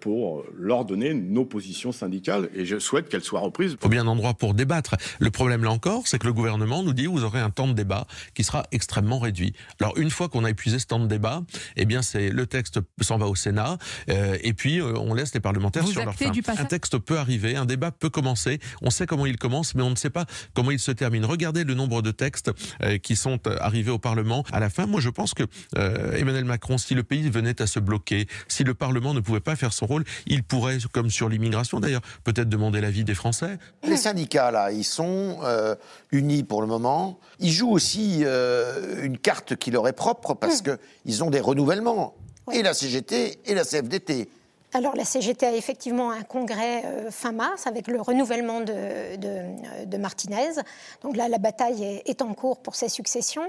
[0.00, 3.76] pour euh, leur donner nos positions syndicales et je souhaite qu'elles soient reprises.
[3.82, 4.96] au bien endroit pour débattre.
[5.18, 7.72] Le problème là encore, c'est que le gouvernement nous dit vous aurez un temps de
[7.72, 9.52] débat qui sera extrêmement réduit.
[9.80, 11.42] Alors une fois qu'on a épuisé ce temps de débat,
[11.76, 15.34] eh bien c'est le texte s'en va au Sénat euh, et puis euh, on laisse
[15.34, 18.58] les parlementaires Vous sur leur passage Un texte peut arriver, un débat peut commencer.
[18.82, 21.24] On sait comment il commence, mais on ne sait pas comment il se termine.
[21.24, 22.50] Regardez le nombre de textes
[22.82, 24.86] euh, qui sont arrivés au Parlement à la fin.
[24.86, 25.44] Moi, je pense que
[25.76, 29.40] euh, Emmanuel Macron, si le pays venait à se bloquer, si le Parlement ne pouvait
[29.40, 33.58] pas faire son rôle, il pourrait, comme sur l'immigration d'ailleurs, peut-être demander l'avis des Français.
[33.86, 35.74] Les syndicats, là, ils sont euh,
[36.12, 37.18] unis pour le moment.
[37.40, 42.14] Ils jouent aussi euh, une carte qui leur est propre parce qu'ils ont des renouvellements.
[42.52, 44.28] Et la CGT et la CFDT.
[44.76, 49.96] Alors la CGT a effectivement un congrès euh, fin mars avec le renouvellement euh, de
[49.96, 50.54] Martinez.
[51.02, 53.48] Donc là, la bataille est, en cours pour ses successions.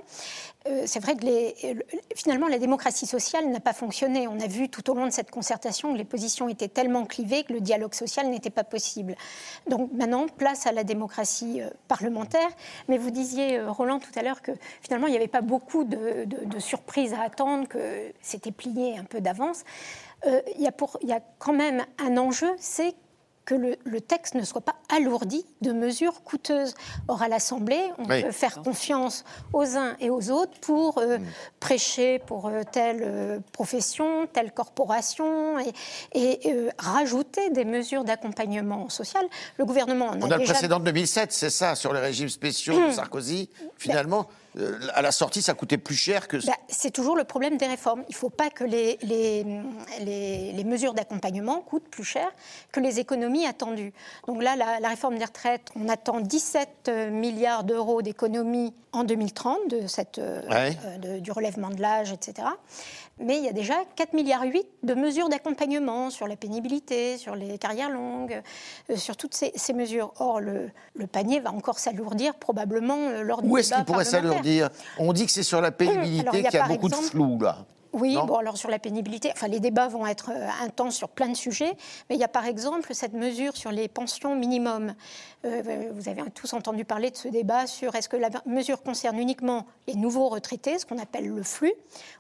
[0.68, 1.26] Euh, c'est vrai que
[2.16, 4.28] finalement, la démocratie sociale n'a pas fonctionné.
[4.28, 7.44] On a vu tout au long de cette concertation que les positions étaient tellement clivées
[7.44, 9.16] que le dialogue social n'était pas possible.
[9.68, 12.50] Donc maintenant, place à la démocratie parlementaire.
[12.88, 14.52] Mais vous disiez, Roland, tout à l'heure que
[14.84, 19.22] finalement, il n'y avait pas beaucoup de surprises à attendre, que c'était plié un peu
[19.22, 19.64] d'avance.
[20.28, 20.72] Euh, il y, a
[21.18, 22.96] y quand même un enjeu, c'est
[23.46, 26.74] que le, le texte ne soit pas alourdi de mesures coûteuses.
[27.08, 28.24] Or, à l'Assemblée, on Oui.
[28.24, 31.20] peut faire confiance aux uns et aux autres pour euh,
[31.60, 35.74] prêcher pour euh, telle euh, profession, telle corporation et,
[36.16, 39.26] et, rajouter des mesures d'accompagnement social.
[39.58, 42.30] Le gouvernement en On a, a le précédent de 2007, c'est ça, sur les régimes
[42.30, 43.50] spéciaux de Sarkozy.
[43.78, 46.38] Finalement, euh, à la sortie, ça coûtait plus cher que...
[46.46, 48.04] Bah, c'est toujours le problème des réformes.
[48.10, 49.44] Il ne faut pas que les, les,
[50.02, 52.28] les- les mesures d'accompagnement coûtent plus cher
[52.72, 53.94] que les économies attendues.
[54.28, 59.68] Donc là, la, la réforme des retraites, on attend 17 milliards d'euros d'économies en 2030
[59.70, 60.78] de cette, euh, Ouais.
[60.86, 62.48] euh, de- du relèvement de l'âge, etc.
[63.20, 67.34] Mais il y a déjà 4 milliards 8 de mesures d'accompagnement sur la pénibilité, sur
[67.36, 68.42] les carrières longues,
[68.90, 70.14] euh, sur toutes ces, ces mesures.
[70.20, 74.04] Or, le, le panier va encore s'alourdir probablement euh, lors du Où est-ce qu'il pourrait
[74.04, 74.70] s'alourdir?
[75.00, 77.40] On dit que c'est sur la pénibilité y a qu'il y a beaucoup de flou,
[77.40, 77.66] là.
[77.96, 81.10] Oui, Non bon, alors sur la pénibilité, enfin, les débats vont être euh, intenses sur
[81.10, 81.74] plein de sujets,
[82.10, 84.94] mais il y a par exemple cette mesure sur les pensions minimum.
[85.46, 89.18] Euh, vous avez tous entendu parler de ce débat sur est-ce que la mesure concerne
[89.18, 91.74] uniquement les nouveaux retraités, ce qu'on appelle le flux,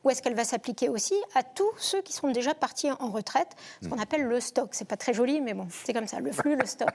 [0.03, 3.49] ou est-ce qu'elle va s'appliquer aussi à tous ceux qui sont déjà partis en retraite,
[3.83, 4.69] ce qu'on appelle le stock.
[4.71, 6.89] C'est pas très joli, mais bon, c'est comme ça, le flux, le stock.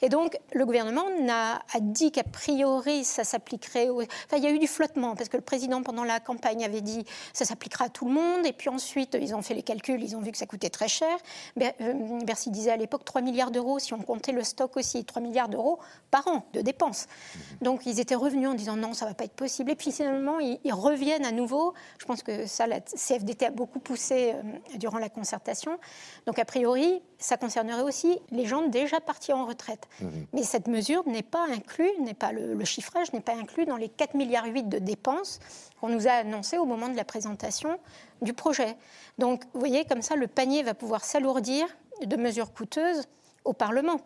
[0.00, 3.88] Et donc, le gouvernement a dit qu'a priori, ça s'appliquerait.
[3.90, 6.64] aux- Enfin, il y a eu du flottement, parce que le président, pendant la campagne,
[6.64, 8.21] avait dit ça s'appliquera à tout le monde.
[8.44, 10.88] Et puis ensuite, ils ont fait les calculs, ils ont vu que ça coûtait très
[10.88, 11.16] cher.
[11.56, 15.04] Ber- euh, Bercy disait à l'époque 3 milliards d'euros, si on comptait le stock aussi,
[15.04, 15.78] 3 milliards d'euros
[16.10, 17.06] par an de dépenses.
[17.60, 19.70] Donc, ils étaient revenus en disant non, ça va pas être possible.
[19.70, 21.74] Et puis finalement, ils, ils reviennent à nouveau.
[21.98, 25.78] Je pense que ça, la CFDT a beaucoup poussé euh, durant la concertation.
[26.26, 29.88] Donc, a priori, ça concernerait aussi les gens déjà partis en retraite.
[30.32, 33.76] Mais cette mesure n'est pas inclue, n'est pas le, le chiffrage n'est pas inclus dans
[33.76, 35.38] les 4 milliards 8 de dépenses
[35.80, 37.78] qu'on nous a annoncées au moment de la présentation
[38.20, 38.76] du projet.
[39.18, 41.66] Donc, vous voyez, comme ça, le panier va pouvoir s'alourdir
[42.04, 43.06] de mesures coûteuses
[43.44, 44.00] au Parlement.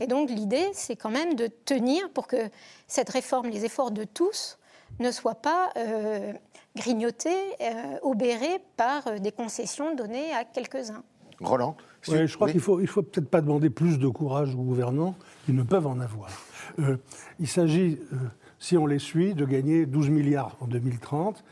[0.00, 2.50] Et donc, l'idée, c'est quand même de tenir pour que
[2.88, 4.58] cette réforme, les efforts de tous,
[4.98, 6.32] ne soient pas euh,
[6.74, 11.04] grignotés, euh, obérés par euh, des concessions données à quelques-uns.
[11.40, 11.76] Roland?
[12.08, 12.52] Ouais, je crois Oui.
[12.52, 15.86] qu'il faut, il faut peut-être pas demander plus de courage aux gouvernants qu'ils ne peuvent
[15.86, 16.30] en avoir.
[16.78, 16.96] Euh,
[17.38, 18.16] il s'agit, euh,
[18.58, 21.44] si on les suit, de gagner 12 milliards en 2030,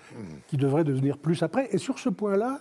[0.46, 1.68] qui devraient devenir plus après.
[1.72, 2.60] Et sur ce point-là,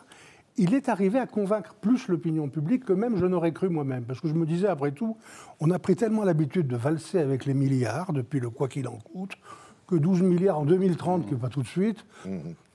[0.58, 4.04] il est arrivé à convaincre plus l'opinion publique que même je n'aurais cru moi-même.
[4.06, 5.16] Parce que je me disais, après tout,
[5.60, 8.98] on a pris tellement l'habitude de valser avec les milliards depuis le quoi qu'il en
[8.98, 9.34] coûte,
[9.88, 12.06] que 12 milliards en 2030, qui n'est pas tout de suite,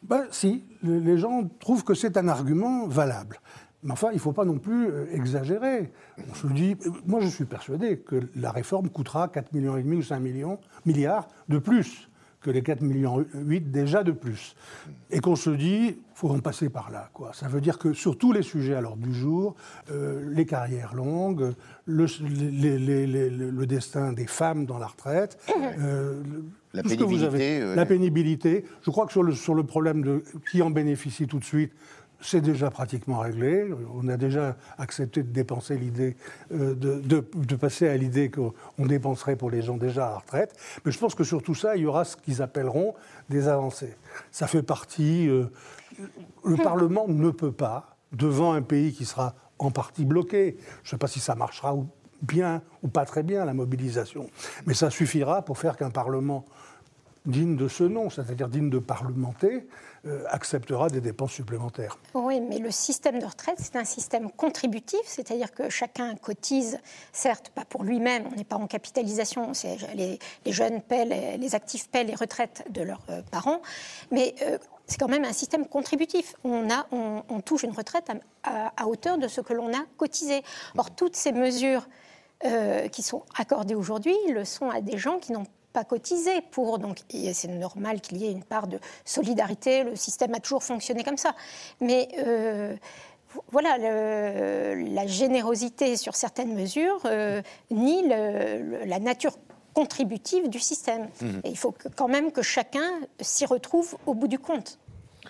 [0.02, 3.40] ben, si, les gens trouvent que c'est un argument valable.
[3.82, 5.90] Mais enfin, il ne faut pas non plus euh, exagérer.
[6.30, 9.82] On se dit, euh, moi je suis persuadé que la réforme coûtera 4,5 millions et
[9.82, 12.08] demi ou 5 millions, milliards de plus
[12.42, 14.56] que les 4 millions 8 déjà de plus.
[15.10, 17.08] Et qu'on se dit, faut en passer par là.
[17.12, 17.30] Quoi.
[17.34, 19.54] Ça veut dire que sur tous les sujets à l'ordre du jour,
[19.92, 21.52] euh, les carrières longues,
[21.86, 25.38] le, les- les- les- le- le destin des femmes dans la retraite,
[25.78, 26.20] euh,
[26.72, 28.64] La vous pénibilité, avez- euh, la pénibilité.
[28.82, 31.72] Je crois que sur le, sur le problème de qui en bénéficie tout de suite,
[32.22, 33.68] c'est déjà pratiquement réglé.
[33.94, 36.16] On a déjà accepté de dépenser l'idée,
[36.52, 38.52] euh, de, de- de passer à l'idée qu'on
[38.86, 40.54] dépenserait pour les gens déjà à la retraite.
[40.84, 42.94] Mais je pense que sur tout ça, il y aura ce qu'ils appelleront
[43.28, 43.94] des avancées.
[44.30, 45.28] Ça fait partie.
[45.28, 45.46] euh,
[46.44, 50.90] le Parlement ne peut pas, devant un pays qui sera en partie bloqué, je ne
[50.92, 51.86] sais pas si ça marchera ou-
[52.22, 54.28] bien ou pas très bien, la mobilisation,
[54.66, 56.44] mais ça suffira pour faire qu'un Parlement
[57.26, 59.66] digne de ce nom, c'est-à-dire digne de parlementer,
[60.04, 61.96] euh, acceptera des dépenses supplémentaires.
[62.14, 66.80] Oui, mais le système de retraite, c'est un système contributif, c'est-à-dire que chacun cotise,
[67.12, 69.52] certes, pas pour lui-même, on n'est pas en capitalisation,
[69.94, 73.62] les, jeunes paient, les, actifs paient les retraites de leurs euh, parents,
[74.10, 76.34] mais euh, c'est quand même un système contributif.
[76.42, 78.10] On, a, on, touche une retraite
[78.42, 80.42] à, hauteur de ce que l'on a cotisé.
[80.76, 81.88] Or, toutes ces mesures
[82.90, 86.78] qui sont accordées aujourd'hui le sont à des gens qui n'ont pas cotisé pour.
[86.78, 86.98] Donc,
[87.32, 89.84] c'est normal qu'il y ait une part de solidarité.
[89.84, 91.34] Le système a toujours fonctionné comme ça.
[91.80, 92.74] Mais euh,
[93.50, 99.32] voilà, le- la générosité sur certaines mesures euh, le- le- la nature
[99.74, 101.08] contributive du système.
[101.44, 104.78] Et il faut que- quand même que chacun s'y retrouve au bout du compte.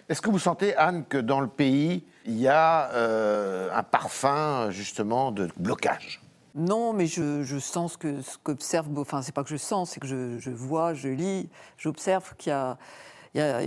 [0.08, 4.70] Est-ce que vous sentez, Anne, que dans le pays, il y a euh, un parfum,
[4.70, 6.21] justement, de blocage?
[6.54, 8.86] Non, mais je, je sens ce que ce qu'observe.
[8.98, 12.50] Enfin, c'est pas que je sens, c'est que je, je vois, je lis, j'observe qu'il
[12.50, 12.76] y a,
[13.34, 13.60] il y a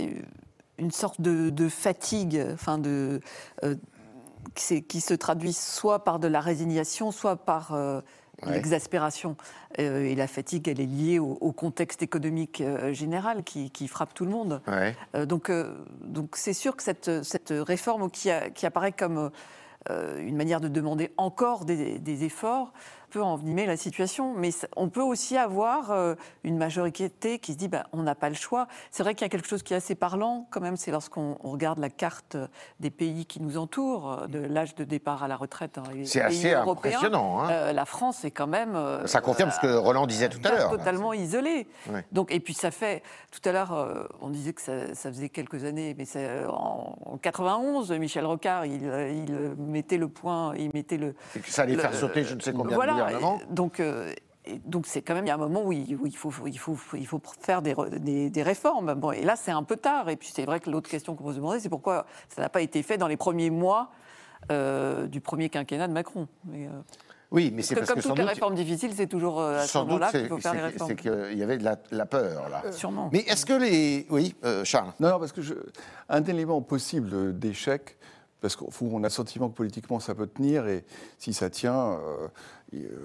[0.78, 3.20] une sorte de, de fatigue, enfin de
[3.64, 3.74] euh,
[4.54, 8.00] qui, se traduit soit par de la résignation, soit par euh,
[8.44, 8.52] Ouais.
[8.52, 9.34] l'exaspération.
[9.78, 13.88] Euh, et la fatigue, elle est liée au, au contexte économique euh, général qui, qui
[13.88, 14.60] frappe tout le monde.
[14.68, 14.94] Ouais.
[15.14, 15.50] Euh, donc,
[16.02, 19.30] donc c'est sûr que cette, cette réforme qui, a- qui apparaît comme
[20.18, 22.72] une manière de demander encore des, des efforts
[23.10, 24.34] peut envenimer la situation.
[24.36, 26.14] Mais on peut aussi avoir euh,
[26.44, 28.66] une majorité qui se dit bah, on n'a pas le choix.
[28.90, 31.36] C'est vrai qu'il y a quelque chose qui est assez parlant quand même, c'est lorsqu'on
[31.42, 32.36] on regarde la carte
[32.80, 36.04] des pays qui nous entourent, euh, de l'âge de départ à la retraite dans les
[36.06, 36.92] C'est pays assez européens.
[36.92, 37.50] impressionnant, hein.
[37.50, 38.74] Euh, la France est quand même...
[38.74, 40.70] euh, Ça confirme ce que Roland disait tout à l'heure.
[40.70, 41.66] Totalement isolé.
[41.90, 42.04] Ouais.
[42.12, 45.28] Donc, et puis ça fait, tout à l'heure, euh, on disait que ça, ça faisait
[45.28, 50.08] quelques années, mais euh, en, en 91, Michel Rocard, il, euh, il euh, mettait le
[50.08, 51.14] point, il mettait le.
[51.32, 54.12] C'est que ça allait le- faire sauter je ne sais combien voilà, et Donc, euh,
[54.64, 56.58] donc c'est quand même il y a un moment où il, où il faut, il
[56.58, 58.94] faut, il faut faire des, re- des, des réformes.
[58.94, 60.08] Bon, et là, c'est un peu tard.
[60.08, 62.48] Et puis c'est vrai que l'autre question qu'on peut se demander, c'est pourquoi ça n'a
[62.48, 63.90] pas été fait dans les premiers mois
[64.52, 66.28] euh, du premier quinquennat de Macron.
[66.44, 66.70] Mais, euh,
[67.32, 69.62] Oui, mais c'est parce parce que que comme toutes les réformes difficiles, c'est toujours à
[69.62, 70.88] ce sans doute, moment-là c'est qu'il faut faire les réformes.
[70.90, 72.70] c'est qu'il y avait de la, la peur, là.
[72.70, 73.10] Sûrement.
[73.12, 74.06] Mais est-ce que les...
[74.10, 75.54] Oui, euh, Charles Non, non, parce que je,
[76.08, 77.96] un élément possible d'échec,
[78.40, 80.84] parce qu'on a le sentiment que politiquement ça peut tenir, et
[81.18, 82.28] si ça tient, euh,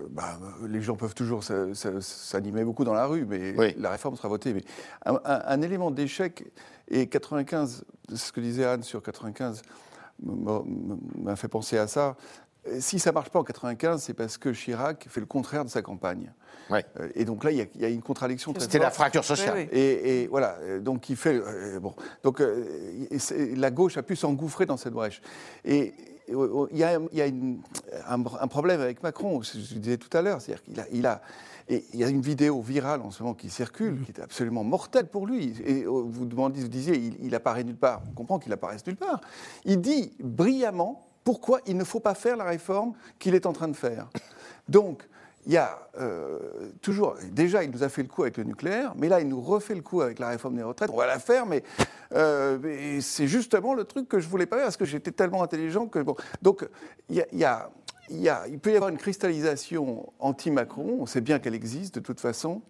[0.09, 3.73] bah, les gens peuvent toujours s'a- s'a- s'animer beaucoup dans la rue, mais Oui.
[3.77, 4.53] la réforme sera votée.
[4.53, 4.63] Mais
[5.05, 6.45] un, un- un élément d'échec,
[6.89, 9.61] et 95, ce que disait Anne sur 95
[10.23, 12.15] m'a- fait penser à ça.
[12.79, 15.81] Si ça marche pas en 95, c'est parce que Chirac fait le contraire de sa
[15.81, 16.31] campagne.
[16.69, 16.85] Ouais.
[16.99, 18.91] Euh, Et donc là, il y a- il y, a une contradiction très C'était la
[18.91, 19.55] fracture sociale.
[19.57, 19.77] Oui, oui.
[19.79, 21.35] Et, et voilà, euh, donc il fait.
[21.43, 22.63] euh, bon, donc euh,
[23.55, 25.21] la gauche a pu s'engouffrer dans cette brèche.
[25.65, 27.61] Et euh, il y a, il y a une-
[28.07, 31.05] un, un problème avec Macron, je je disais tout à l'heure, c'est-à-dire qu'il a, il
[31.05, 31.21] a,
[31.69, 34.63] et il y a une vidéo virale en ce moment qui circule, qui est absolument
[34.63, 35.53] mortelle pour lui.
[35.65, 38.01] Et vous demandiez, vous disiez, il, il apparaît nulle part.
[38.09, 39.21] On comprend qu'il apparaisse nulle part.
[39.65, 43.67] Il dit brillamment pourquoi il ne faut pas faire la réforme qu'il est en train
[43.67, 44.09] de faire.
[44.67, 45.07] Donc,
[45.45, 46.39] il y a euh,
[46.81, 49.41] toujours, déjà, il nous a fait le coup avec le nucléaire, mais là, il nous
[49.41, 50.89] refait le coup avec la réforme des retraites.
[50.93, 51.63] On va la faire, mais,
[52.13, 55.87] euh, c'est justement le truc que je voulais pas faire parce que j'étais tellement intelligent
[55.87, 56.15] que bon.
[56.41, 56.67] Donc,
[57.09, 57.25] il
[58.09, 60.97] il peut y avoir une cristallisation anti-Macron.
[60.99, 62.61] On sait bien qu'elle existe de toute façon,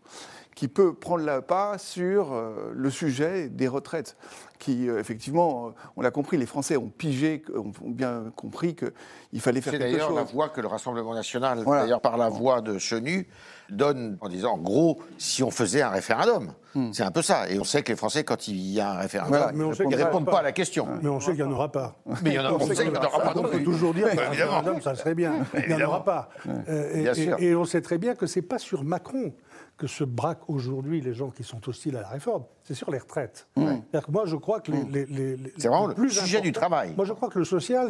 [0.56, 4.18] qui peut prendre le pas sur euh, le sujet des retraites.
[4.60, 9.42] Qui, euh, effectivement, euh, on l'a compris, les Français ont pigé, ont bien compris qu'il
[9.42, 10.18] fallait faire C'est quelque d'ailleurs chose.
[10.18, 11.82] la voix que le Rassemblement national, Voilà.
[11.82, 13.28] d'ailleurs par la voix de Chenu,
[13.72, 16.54] donne en disant, en gros, si on faisait un référendum.
[16.94, 17.50] C'est un peu ça.
[17.50, 19.74] Et on sait que les Français, quand il y a un référendum, Voilà, mais on
[19.74, 20.32] sait ils a répondent pas.
[20.34, 20.88] pas à la question.
[21.02, 21.96] Mais on sait qu'il n'y en aura pas.
[22.24, 23.94] Mais il y en a, on sait qu'il n'y en aura pas On peut toujours
[23.96, 25.34] dire qu'un référendum, ça serait bien.
[25.68, 26.30] Il n'y en aura pas.
[26.70, 27.36] Euh, et, Bien et- sûr.
[27.40, 29.34] et on sait très bien que ce n'est pas sur Macron
[29.78, 33.00] que se braquent aujourd'hui les gens qui sont hostiles à la réforme, c'est sur les
[33.00, 33.48] retraites.
[33.56, 36.40] C'est-à-dire que moi, je crois que les, les- les- les- C'est vraiment le plus sujet
[36.40, 36.94] du travail.
[36.96, 37.90] Moi, je crois que le social,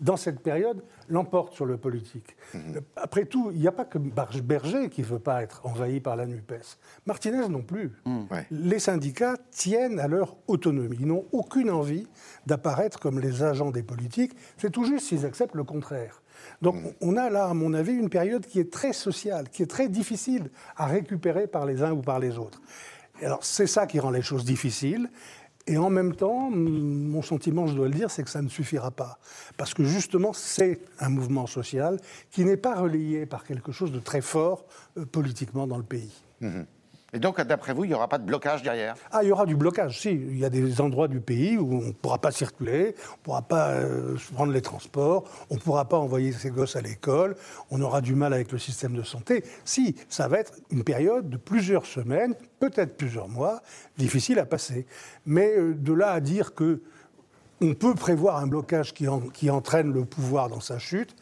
[0.00, 2.36] dans cette période, l'emporte sur le politique.
[2.54, 2.80] Mhm.
[2.96, 6.16] Après tout, il n'y a pas que Berger qui ne veut pas être envahi par
[6.16, 6.78] la NUPES.
[7.04, 7.92] Martinez non plus.
[8.30, 8.46] Ouais.
[8.50, 10.96] Les syndicats tiennent à leur autonomie.
[11.00, 12.06] Ils n'ont aucune envie
[12.46, 14.32] d'apparaître comme les agents des politiques.
[14.56, 16.22] C'est tout juste s'ils acceptent le contraire.
[16.62, 19.70] Donc on a là, à mon avis, une période qui est très sociale, qui est
[19.70, 22.60] très difficile à récupérer par les uns ou par les autres.
[23.20, 25.08] Et alors c'est ça qui rend les choses difficiles.
[25.68, 28.92] Et en même temps, mon sentiment, je dois le dire, c'est que ça ne suffira
[28.92, 29.18] pas.
[29.56, 31.98] Parce que justement, c'est un mouvement social
[32.30, 34.64] qui n'est pas relayé par quelque chose de très fort
[34.96, 36.12] euh, politiquement dans le pays.
[37.12, 38.96] Et donc, d'après vous, il n'y aura pas de blocage derrière?
[39.12, 40.10] Ah, il y aura du blocage, si.
[40.10, 43.22] Il y a des endroits du pays où on ne pourra pas circuler, on ne
[43.22, 47.36] pourra pas euh, prendre les transports, on ne pourra pas envoyer ses gosses à l'école,
[47.70, 49.44] on aura du mal avec le système de santé.
[49.64, 53.62] Si, ça va être une période de plusieurs semaines, peut-être plusieurs mois,
[53.96, 54.86] difficile à passer.
[55.26, 56.82] Mais euh, de là à dire que
[57.60, 61.16] on peut prévoir un blocage qui, qui entraîne le pouvoir dans sa chute,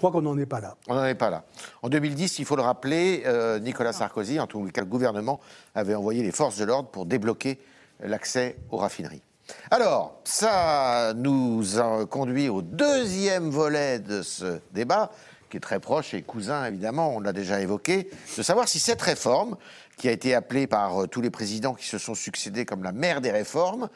[0.00, 0.76] crois qu'on n'en est pas là.
[0.88, 1.44] On n'en est pas là.
[1.82, 5.40] En 2010, il faut le rappeler, euh, Nicolas Sarkozy, en tout cas le gouvernement,
[5.74, 7.60] avait envoyé les forces de l'ordre pour débloquer
[8.02, 9.22] l'accès aux raffineries.
[9.70, 15.10] Alors, ça nous a conduit au deuxième volet de ce débat,
[15.50, 18.08] qui est très proche et cousin, évidemment, on l'a déjà évoqué,
[18.38, 19.56] de savoir si cette réforme,
[19.96, 22.92] qui a été appelée par euh, tous les présidents qui se sont succédés comme la
[22.92, 23.90] mère des réformes,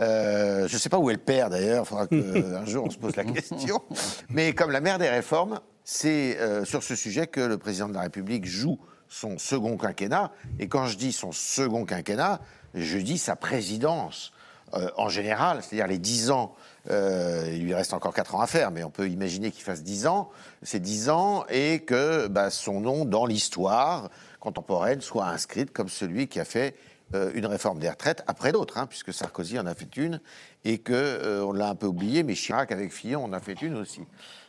[0.00, 2.96] euh, je ne sais pas où elle perd d'ailleurs, il faudra qu'un jour on se
[2.96, 3.82] pose la question,
[4.30, 7.94] mais comme la mère des réformes, c'est euh, sur ce sujet que le président de
[7.94, 12.40] la République joue son second quinquennat, et quand je dis son second quinquennat,
[12.74, 14.32] je dis sa présidence
[14.74, 16.54] euh, en général, c'est-à-dire les 10 ans,
[16.88, 19.82] euh, il lui reste encore 4 ans à faire, mais on peut imaginer qu'il fasse
[19.82, 20.30] 10 ans,
[20.62, 24.08] c'est 10 ans, et que bah, son nom dans l'histoire
[24.40, 26.74] contemporaine soit inscrit comme celui qui a fait
[27.14, 30.20] euh, une réforme des retraites après d'autres, hein, puisque Sarkozy en a fait une,
[30.64, 33.60] et que euh, on l'a un peu oublié, mais Chirac avec Fillon en a fait
[33.62, 34.02] une aussi.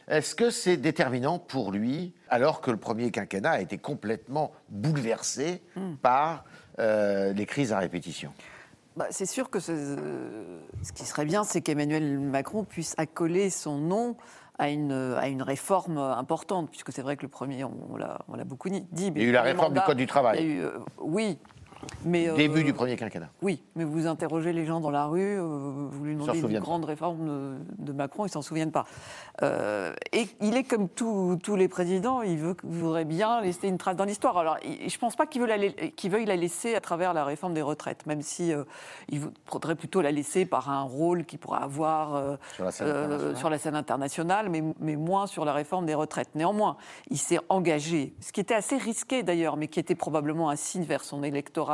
[0.08, 5.62] Est-ce que c'est déterminant pour lui, alors que le premier quinquennat a été complètement bouleversé
[6.02, 6.44] par
[6.80, 8.32] euh, les crises à répétition?
[8.98, 13.50] Bah, c'est sûr que ce, euh, ce qui serait bien, c'est qu'Emmanuel Macron puisse accoler
[13.50, 14.18] son nom
[14.60, 18.44] à une, à une réforme importante, puisque c'est vrai que le premier, on, on l'a
[18.44, 18.84] beaucoup dit.
[19.12, 20.44] mais Il y a eu la réforme du Code du travail.
[20.46, 21.40] eu, euh, oui.
[22.06, 23.30] Mais, euh, Début du premier quinquennat.
[23.42, 26.86] Oui, mais vous interrogez les gens dans la rue, euh, vous lui demandez une grande
[26.86, 28.86] réforme de, de Macron, ils s'en souviennent pas.
[29.42, 33.96] Euh, et il est comme tous les présidents, il veut, voudrait bien laisser une trace
[33.96, 34.38] dans l'histoire.
[34.38, 38.22] Alors, je pense pas qu'il veuille la laisser à travers la réforme des retraites, même
[38.22, 38.54] si
[39.10, 43.06] il faudrait plutôt la laisser par un rôle qu'il pourrait avoir Sur la scène euh,
[43.06, 43.38] internationale.
[43.38, 46.30] sur la scène internationale, mais, mais moins sur la réforme des retraites.
[46.36, 46.78] Néanmoins,
[47.10, 50.84] il s'est engagé, ce qui était assez risqué d'ailleurs, mais qui était probablement un signe
[50.84, 51.71] vers son électorat,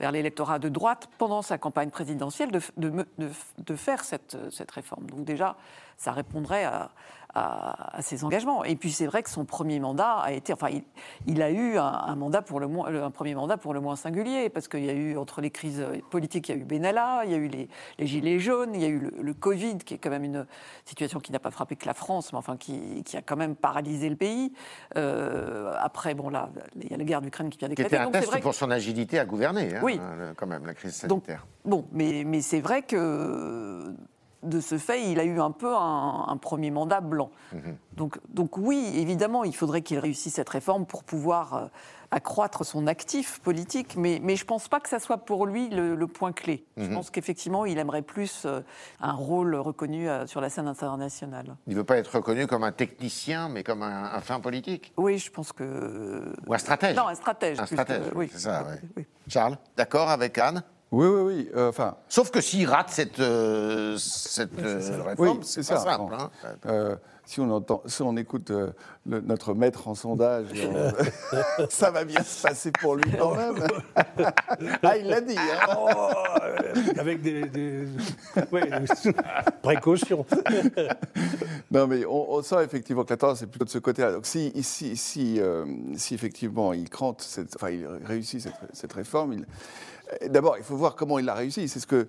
[0.00, 5.06] vers l'électorat de droite pendant sa campagne présidentielle, de, faire cette réforme.
[5.06, 5.56] Donc déjà,
[5.96, 6.90] ça répondrait à,
[7.34, 8.64] à- à ses engagements.
[8.64, 10.82] Et puis c'est vrai que son premier mandat a été, enfin, il,
[11.26, 13.96] il a eu un, un mandat pour le moins, un premier mandat pour le moins
[13.96, 17.22] singulier, parce qu'il y a eu entre les crises politiques, il y a eu Benalla,
[17.24, 17.68] il y a eu les,
[17.98, 20.46] les gilets jaunes, il y a eu le, le Covid, qui est quand même une
[20.84, 23.56] situation qui n'a pas frappé que la France, mais enfin qui, qui a quand même
[23.56, 24.52] paralysé le pays.
[24.96, 27.94] Euh, après, bon là, il y a la guerre d'Ukraine qui vient d'éclater.
[27.96, 30.00] était un Donc test vrai que- pour son agilité à gouverner, hein, Oui.
[30.36, 31.46] quand même, la crise donc, sanitaire.
[31.64, 33.94] bon, mais, mais c'est vrai que
[34.42, 37.30] de ce fait, il a eu un peu un, un premier mandat blanc.
[37.52, 37.76] Mhm.
[37.96, 41.66] Donc, donc oui, évidemment, il faudrait qu'il réussisse cette réforme pour pouvoir euh,
[42.10, 45.68] accroître son actif politique, mais, mais je ne pense pas que ça soit pour lui
[45.68, 46.64] le, le point clé.
[46.76, 46.94] Je Mhm.
[46.94, 48.60] pense qu'effectivement, il aimerait plus euh,
[49.00, 51.56] un rôle reconnu euh, sur la scène internationale.
[51.66, 54.92] Il ne veut pas être reconnu comme un technicien, mais comme un, un fin politique?
[54.96, 56.32] Oui, je pense que...
[56.46, 56.96] Ou un stratège?
[56.96, 57.58] Non, un stratège.
[57.60, 58.28] Un que- stratège, oui.
[58.32, 58.66] c'est ça.
[58.96, 59.06] Oui.
[59.28, 60.62] Charles, d'accord avec Anne?
[60.92, 61.50] Oui, oui, oui.
[61.56, 65.84] euh, Enfin, Sauf que s'il rate cette, euh, cette euh, réforme, Oui, c'est pas ça.
[65.96, 66.10] simple.
[66.10, 66.16] Bon.
[66.16, 66.30] hein.
[66.66, 68.72] euh, si on entend, si on écoute euh,
[69.06, 70.90] le- notre maître en sondage, euh,
[71.70, 73.54] ça va bien se passer pour lui quand même.
[74.82, 75.36] ah, il l'a dit.
[75.38, 75.74] hein.
[75.78, 75.88] Oh,
[76.42, 77.86] euh, avec des, des-
[78.52, 78.68] ouais,
[79.62, 80.26] précautions.
[81.70, 84.12] Non, mais on, on sent effectivement que la tendance est plutôt de ce côté-là.
[84.12, 85.64] Donc, si, si, si, euh,
[85.96, 89.44] si effectivement il crante, cette, enfin, il réussit cette, cette réforme, il- euh,
[90.28, 91.68] D'abord, il faut voir comment il l'a réussi.
[91.68, 92.06] C'est ce que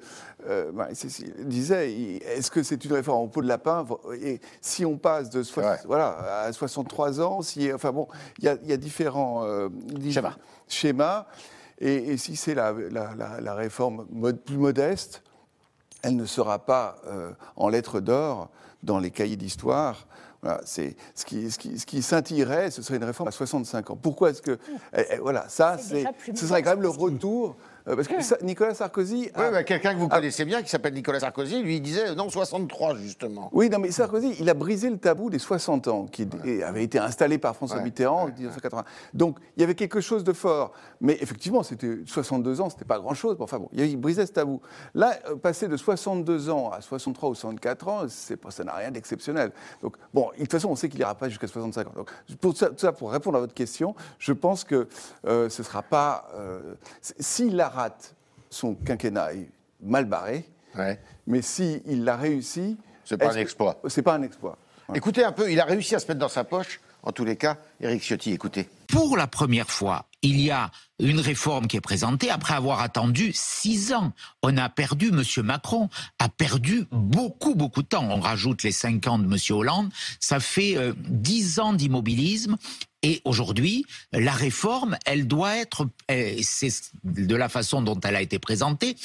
[0.48, 1.94] euh, Cécile disait.
[1.94, 3.86] Il- Est-ce que c'est une réforme en peau de lapin
[4.22, 5.42] Et si on passe de
[5.86, 8.08] voilà, à 63 ans, si, enfin bon,
[8.40, 10.36] il y a, il y a différents euh, di- Schémas.
[10.68, 11.26] schémas.
[11.80, 14.06] Et, et si c'est la, la- la- la réforme
[14.46, 15.24] plus modeste,
[16.02, 18.50] elle ne sera pas euh, en lettres d'or
[18.84, 20.08] dans les cahiers d'histoire.
[20.42, 23.92] Voilà, c'est ce qui, ce qui, ce qui scintillerait, ce serait une réforme à 65
[23.92, 23.96] ans.
[23.96, 24.60] Pourquoi est-ce que,
[24.94, 26.04] eh, eh, voilà, ça, C'est
[26.36, 29.30] ce serait quand même le retour, euh, parce que Nicolas Sarkozy.
[29.34, 30.16] a- Oui, bah, quelqu'un que vous Ah.
[30.16, 33.50] connaissez bien, qui s'appelle Nicolas Sarkozy, lui, disait non, 63, justement.
[33.54, 36.28] Oui, non, mais Sarkozy, il a brisé le tabou des 60 ans qui
[36.64, 38.84] avait été installé par François Ouais, Mitterrand en 1980.
[39.14, 40.72] Donc, il y avait quelque chose de fort.
[41.02, 43.36] Mais effectivement, c'était 62 ans, c'était pas grand-chose.
[43.40, 44.62] Enfin bon, il brisait ce tabou.
[44.94, 48.74] Là, euh, passer de 62 ans à 63 ou 64 ans, c'est pas- ça n'a
[48.74, 49.52] rien d'exceptionnel.
[49.82, 51.94] Donc, bon, de toute façon, on sait qu'il n'ira pas jusqu'à 65 ans.
[51.96, 54.88] Donc, pour ça, tout ça, pour répondre à votre question, je pense que
[55.28, 56.30] euh, ce sera pas.
[56.36, 58.16] euh, S'il la rate,
[58.50, 59.50] son quinquennat est
[59.82, 60.46] mal barré.
[60.76, 61.00] Ouais.
[61.28, 62.78] Mais s'il l'a réussi.
[63.06, 63.82] C'est pas un exploit.
[63.88, 64.58] C'est pas un exploit.
[64.94, 67.36] Écoutez un peu, il a réussi à se mettre dans sa poche, en tous les
[67.36, 68.70] cas, Éric Ciotti, écoutez.
[68.88, 73.32] Pour la première fois, il y a une réforme qui est présentée après avoir attendu
[73.34, 74.14] six ans.
[74.42, 78.08] On a perdu, Monsieur Macron a perdu beaucoup, beaucoup de temps.
[78.10, 82.58] On rajoute les cinq ans de Monsieur Hollande, ça fait euh, dix ans d'immobilisme.
[83.04, 86.72] Et aujourd'hui, la réforme, elle doit être, euh, c'est
[87.04, 88.96] de la façon dont elle a été présentée,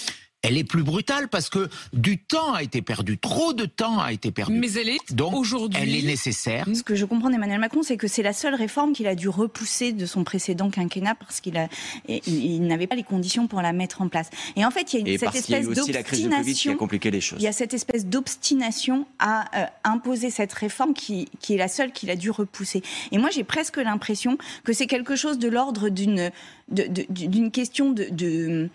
[0.49, 4.13] elle est plus brutale parce que du temps a été perdu, trop de temps a
[4.13, 4.59] été perdu.
[4.59, 6.67] Mais elle est Donc, aujourd'hui- elle est nécessaire.
[6.75, 9.29] Ce que je comprends d'Emmanuel Macron, c'est que c'est la seule réforme qu'il a dû
[9.29, 11.69] repousser de son précédent quinquennat parce qu'il a,
[12.09, 14.31] il, il n'avait pas les conditions pour la mettre en place.
[14.57, 16.33] Et en fait, il y a Et cette espèce eu aussi la crise de Covid
[16.33, 16.77] qui a d'obstination.
[16.77, 17.39] compliqué les choses.
[17.41, 21.69] Il y a cette espèce d'obstination à euh, imposer cette réforme qui, qui est la
[21.69, 22.83] seule qu'il a dû repousser.
[23.13, 28.69] Et moi, j'ai presque l'impression que c'est quelque chose de l'ordre d'une question de, de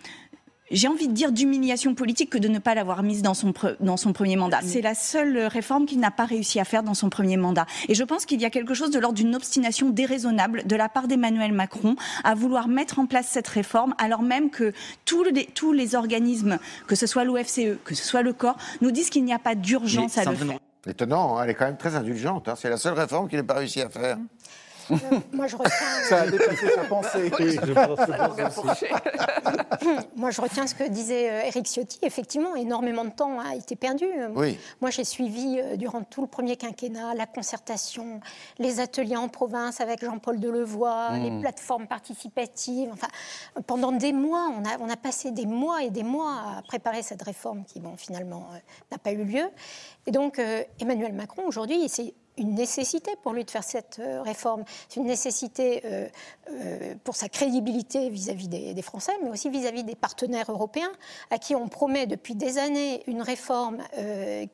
[0.70, 3.76] j'ai envie de dire d'humiliation politique que de ne pas l'avoir mise dans son, pre-
[3.80, 4.60] dans son premier mandat.
[4.62, 7.66] C'est la seule réforme qu'il n'a pas réussi à faire dans son premier mandat.
[7.88, 10.88] Et je pense qu'il y a quelque chose de l'ordre d'une obstination déraisonnable de la
[10.88, 14.72] part d'Emmanuel Macron à vouloir mettre en place cette réforme, alors même que
[15.04, 18.90] tous les, tous les organismes, que ce soit l'OFCE, que ce soit le corps, nous
[18.90, 20.58] disent qu'il n'y a pas d'urgence à le faire.
[20.86, 22.48] Étonnant, hein, elle est quand même très indulgente.
[22.48, 22.54] hein.
[22.56, 24.18] C'est la seule réforme qu'il n'a pas réussi à faire.
[25.32, 25.70] Moi, je retiens.
[26.08, 27.30] Ça a dépassé sa pensée.
[30.16, 31.98] Moi, je retiens ce que disait euh, Éric Ciotti.
[32.02, 34.04] Effectivement, énormément de temps a été perdu.
[34.06, 34.58] Euh, Oui.
[34.80, 38.20] Moi, j'ai suivi euh, durant tout le premier quinquennat la concertation,
[38.58, 41.22] les ateliers en province avec Jean-Paul Delevoye, Mm.
[41.22, 42.90] les plateformes participatives.
[42.92, 43.08] Enfin,
[43.56, 46.62] euh, pendant des mois, on a, on a passé des mois et des mois à
[46.62, 48.58] préparer cette réforme qui, bon, finalement, euh,
[48.92, 49.44] n'a pas eu lieu.
[50.06, 54.22] Et donc, euh, Emmanuel Macron, aujourd'hui, c'est une nécessité pour lui de faire cette euh,
[54.22, 54.64] réforme.
[54.88, 56.08] C'est une nécessité euh,
[56.50, 60.92] euh, pour sa crédibilité vis-à-vis des, Français, mais aussi vis-à-vis des partenaires européens,
[61.30, 63.78] à qui on promet depuis des années une réforme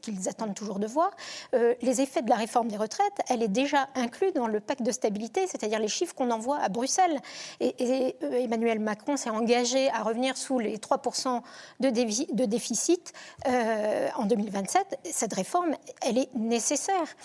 [0.03, 1.11] qu'ils attendent toujours de voir.
[1.53, 4.93] Les effets de la réforme des retraites, elle est déjà inclue dans le pacte de
[4.93, 7.19] stabilité, c'est-à-dire les chiffres qu'on envoie à Bruxelles.
[7.61, 11.43] Et, Emmanuel Macron s'est engagé à revenir sous les 3%
[11.81, 13.13] de, déficit
[13.47, 15.01] en 2027.
[15.11, 17.17] Cette réforme, elle est nécessaire.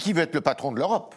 [0.00, 1.14] Qui veut être le patron de l'Europe.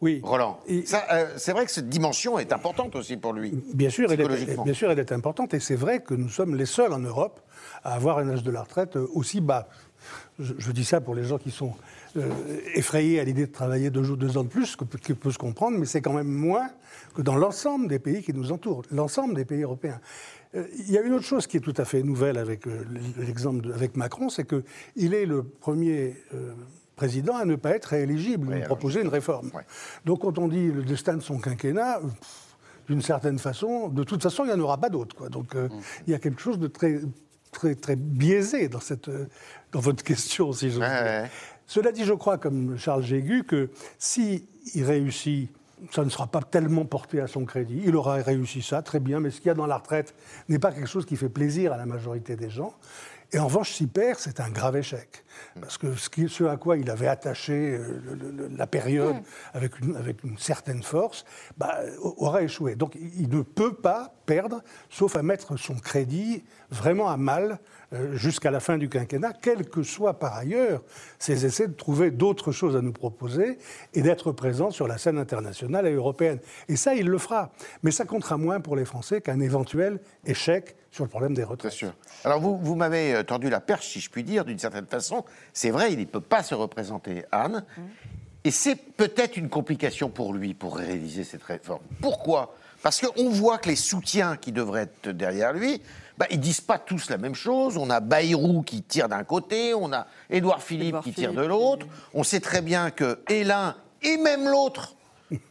[0.00, 0.20] Oui.
[0.24, 0.58] Roland.
[0.70, 3.52] Euh, c'est vrai que cette dimension est importante aussi pour lui.
[3.74, 4.64] Bien sûr, elle est, psychologiquement.
[4.64, 7.40] bien sûr, elle est importante et c'est vrai que nous sommes les seuls en Europe
[7.84, 9.68] à avoir un âge de la retraite euh, aussi bas.
[10.38, 11.74] Je, je dis ça pour les gens qui sont
[12.16, 12.28] euh,
[12.74, 15.30] effrayés à l'idée de travailler deux, jours, deux ans de plus, ce que, que peut
[15.30, 16.70] se comprendre, mais c'est quand même moins
[17.14, 20.00] que dans l'ensemble des pays qui nous entourent, l'ensemble des pays européens.
[20.54, 22.84] Euh, Il y a une autre chose qui est tout à fait nouvelle avec euh,
[23.18, 26.52] l'exemple avec Macron, c'est qu'il est le premier euh,
[27.00, 29.50] président à ne pas être rééligible, à proposer une réforme.
[30.04, 31.98] Donc quand on dit le destin de son quinquennat,
[32.88, 35.30] d'une certaine façon, de toute façon, il n'y en aura pas d'autre.
[35.30, 35.70] Donc euh,
[36.06, 37.00] il y a quelque chose de très,
[37.52, 39.08] très, très biaisé dans, cette,
[39.72, 41.30] dans votre question, si j'ose dire.
[41.66, 44.44] Cela dit, je crois, comme Charles Jégu, que si
[44.74, 45.48] il réussit,
[45.90, 47.80] ça ne sera pas tellement porté à son crédit.
[47.86, 50.14] Il aura réussi ça, très bien, mais ce qu'il y a dans la retraite
[50.50, 52.74] n'est pas quelque chose qui fait plaisir à la majorité des gens.
[53.32, 55.24] Et en revanche, s'il perd, c'est un grave échec.
[55.60, 59.16] Parce que ce, qui- ce à quoi il avait attaché euh, le- le- la période
[59.54, 61.24] avec une, avec une certaine force,
[61.56, 62.74] bah, a- aura échoué.
[62.74, 67.56] Donc il ne peut pas perdre, sauf à mettre son crédit vraiment à mal euh,
[68.12, 70.82] jusqu'à la fin du quinquennat, quels que soient par ailleurs
[71.18, 73.58] ses essais de trouver d'autres choses à nous proposer
[73.94, 76.38] et d'être présent sur la scène internationale et européenne.
[76.68, 77.50] Et ça, il le fera.
[77.82, 81.72] Mais ça comptera moins pour les Français qu'un éventuel échec sur le problème des retraites.
[81.72, 81.94] sûr.
[82.24, 85.24] Alors vous, vous m'avez euh, tendu la perche, si je puis dire, d'une certaine façon.
[85.52, 87.64] C'est vrai, il ne peut pas se représenter, Anne.
[88.42, 91.82] Et c'est peut-être une complication pour lui pour réaliser cette réforme.
[92.00, 92.54] Pourquoi?
[92.82, 95.82] Parce qu'on voit que les soutiens qui devraient être derrière lui,
[96.20, 97.78] bah, ils disent pas tous la même chose.
[97.78, 101.86] On a Bayrou qui tire d'un côté, on a Édouard Philippe qui tire de l'autre.
[102.12, 104.96] On sait très bien que et l'un et même l'autre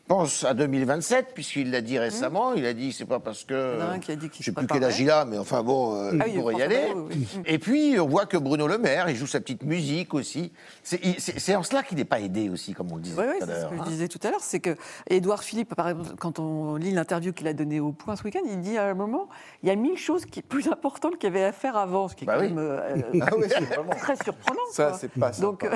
[0.07, 2.53] pense à 2027, puisqu'il l'a dit récemment.
[2.53, 3.75] Il a dit c'est pas parce que.
[3.77, 5.09] Il y en a un qui a dit qu'il je sais plus quel âge il
[5.11, 6.87] a, mais enfin bon, euh, Ah il oui, pourrait y aller.
[6.95, 7.27] Oui.
[7.45, 10.51] Et puis, on voit que Bruno Le Maire, il joue sa petite musique aussi.
[10.83, 13.47] C'est en cela qu'il n'est pas aidé aussi, comme on le disait Oui, tout à
[13.47, 13.69] c'est ce l'heure.
[13.69, 13.85] que je hein.
[13.87, 14.75] disais tout à l'heure, c'est que
[15.09, 18.41] Édouard Philippe, par exemple, quand on lit l'interview qu'il a donnée au Point ce week-end,
[18.45, 19.29] il dit à un moment,
[19.63, 22.15] il y a mille choses qui plus importantes qu'il y avait à faire avant, ce
[22.15, 22.47] qui est Bah quand oui.
[22.49, 24.59] même euh, Ah oui, c'est vraiment- très surprenant.
[24.71, 25.69] Ça, c'est pas Donc, euh,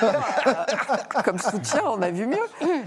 [0.00, 0.66] pas
[1.16, 2.36] euh, comme soutien, on a vu mieux.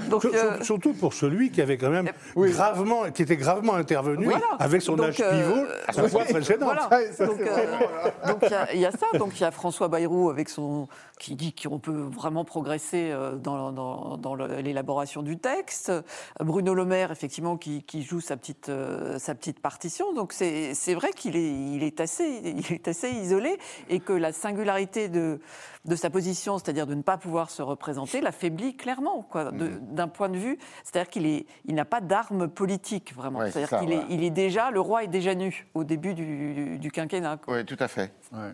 [0.09, 3.37] Donc, Je, euh, euh, sur- surtout pour celui qui avait quand même gravement, qui était
[3.37, 4.45] gravement intervenu Voilà.
[4.59, 5.65] avec son Donc, âge euh, pivot
[5.95, 6.69] la fois précédente.
[6.89, 7.27] Voilà.
[7.27, 9.17] Donc, euh, donc il y y, a ça.
[9.17, 10.87] Donc il y a François Bayrou avec son
[11.19, 15.91] qui dit qu'on peut vraiment progresser euh, dans, dans- dans le- l'élaboration du texte.
[16.39, 20.11] Bruno Le Maire, effectivement, qui, qui joue sa petite euh, sa petite partition.
[20.13, 23.57] Donc c'est c'est vrai qu'il est il est assez il est assez isolé
[23.89, 25.39] et que la singularité de
[25.85, 30.29] de sa position, c'est-à-dire de ne pas pouvoir se représenter, l'affaiblit clairement, de- d'un point
[30.29, 30.57] de vue.
[30.83, 33.39] C'est-à-dire qu'il est, il n'a pas d'arme politique vraiment.
[33.39, 36.53] Ouais, c'est-à-dire qu'il est, il est déjà, le roi est déjà nu au début du,
[36.53, 37.37] du- du quinquennat.
[37.37, 37.55] quoi.
[37.55, 38.13] Oui, tout à fait.
[38.31, 38.53] Ouais.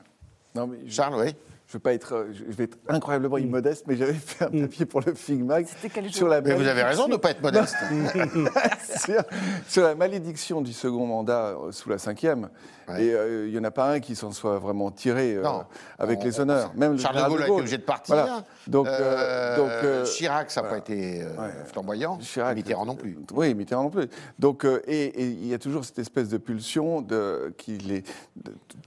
[0.55, 1.35] Non, mais je, Charles, oui.
[1.69, 4.87] Je vais pas être, euh, je vais être incroyablement immodeste, mais j'avais fait un papier
[4.87, 5.67] pour le Figmag
[6.09, 6.41] sur la.
[6.41, 7.75] Mais vous avez raison de ne pas être modeste.
[9.05, 9.21] sur,
[9.67, 12.49] sur la malédiction du second mandat euh, sous la cinquième.
[12.89, 13.03] Ouais.
[13.05, 15.63] Et euh, il n'y en a pas un qui s'en soit vraiment tiré euh, Non.
[15.97, 16.71] avec On- les honneurs.
[16.75, 18.15] Même Charles de Gaulle a été obligé de partir.
[18.15, 18.43] Voilà.
[18.67, 20.81] Donc, euh, Euh, donc, euh, Chirac, ça n'a voilà.
[20.83, 22.17] pas été euh, flamboyant.
[22.17, 23.17] Chirac, Mitterrand non plus.
[23.33, 24.07] Oui, Mitterrand non plus.
[24.37, 27.53] Donc, euh, et, il y a toujours cette espèce de pulsion de,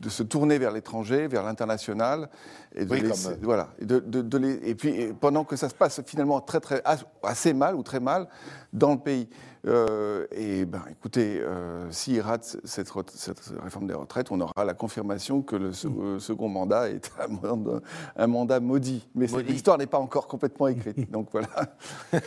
[0.09, 2.29] se tourner vers l'étranger, vers l'international.
[2.75, 5.57] Et, de Oui, euh, voilà, et, de, de- de les- et puis et pendant que
[5.57, 8.27] ça se passe finalement très, très, as- assez mal ou très mal
[8.73, 9.29] dans le pays.
[9.65, 12.91] Euh, et ben, écoutez, euh, s'il rate cette,
[13.63, 17.29] réforme des retraites, on aura la confirmation que le se- euh, second mandat est un
[17.29, 17.81] mandat,
[18.17, 19.09] un mandat maudit.
[19.15, 19.53] Mais cette Maudit.
[19.55, 21.11] histoire n'est pas encore complètement écrite.
[21.13, 21.49] Donc voilà.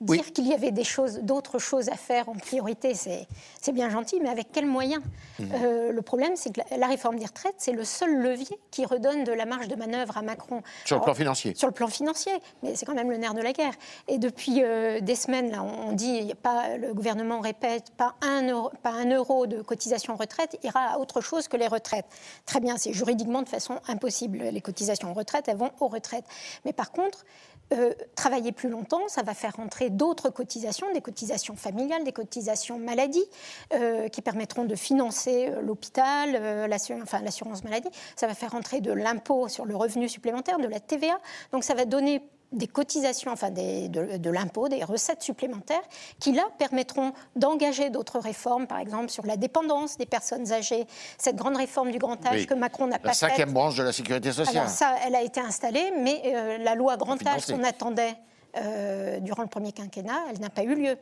[0.00, 0.18] Oui.
[0.18, 4.18] Dire qu'il y avait des choses, d'autres choses à faire en priorité, c'est bien gentil,
[4.20, 5.02] mais avec quels moyens?
[5.38, 5.48] Mhm.
[5.54, 8.84] Euh, Le problème, c'est que la, la réforme des retraites, c'est le seul levier qui
[8.84, 10.62] redonne de la marge de manœuvre à Macron.
[10.84, 11.54] Sur le plan financier.
[11.54, 12.32] Sur le plan financier,
[12.62, 13.74] mais c'est quand même le nerf de la guerre.
[14.08, 17.40] Et depuis euh, des semaines, là, on on dit, il y a pas, le gouvernement
[17.40, 21.56] répète, pas un, euro, pas un euro de cotisation retraite ira à autre chose que
[21.56, 22.06] les retraites.
[22.46, 24.38] Très bien, c'est juridiquement de façon impossible.
[24.38, 26.24] Les cotisations retraite, elles vont aux retraites.
[26.64, 27.24] Mais par contre,
[27.72, 32.78] euh, travailler plus longtemps, ça va faire rentrer d'autres cotisations, des cotisations familiales, des cotisations
[32.78, 33.24] maladie,
[33.72, 37.88] euh, qui permettront de financer euh, l'hôpital, l'assurance maladie.
[38.16, 41.18] Ça va faire rentrer de l'impôt sur le revenu supplémentaire, de la TVA.
[41.52, 42.22] Donc ça va donner
[42.54, 45.82] des cotisations, enfin des- de, de l'impôt, des recettes supplémentaires,
[46.20, 50.86] qui là permettront d'engager d'autres réformes, par exemple sur la dépendance des personnes âgées,
[51.18, 52.46] cette grande réforme du grand âge Oui.
[52.46, 53.30] que Macron n'a pas La faite.
[53.30, 54.56] cinquième branche de la sécurité sociale.
[54.58, 58.14] Alors ça, elle a été installée, mais euh, la loi grand âge qu'on attendait
[58.56, 60.96] euh, durant le premier quinquennat, elle n'a pas eu lieu.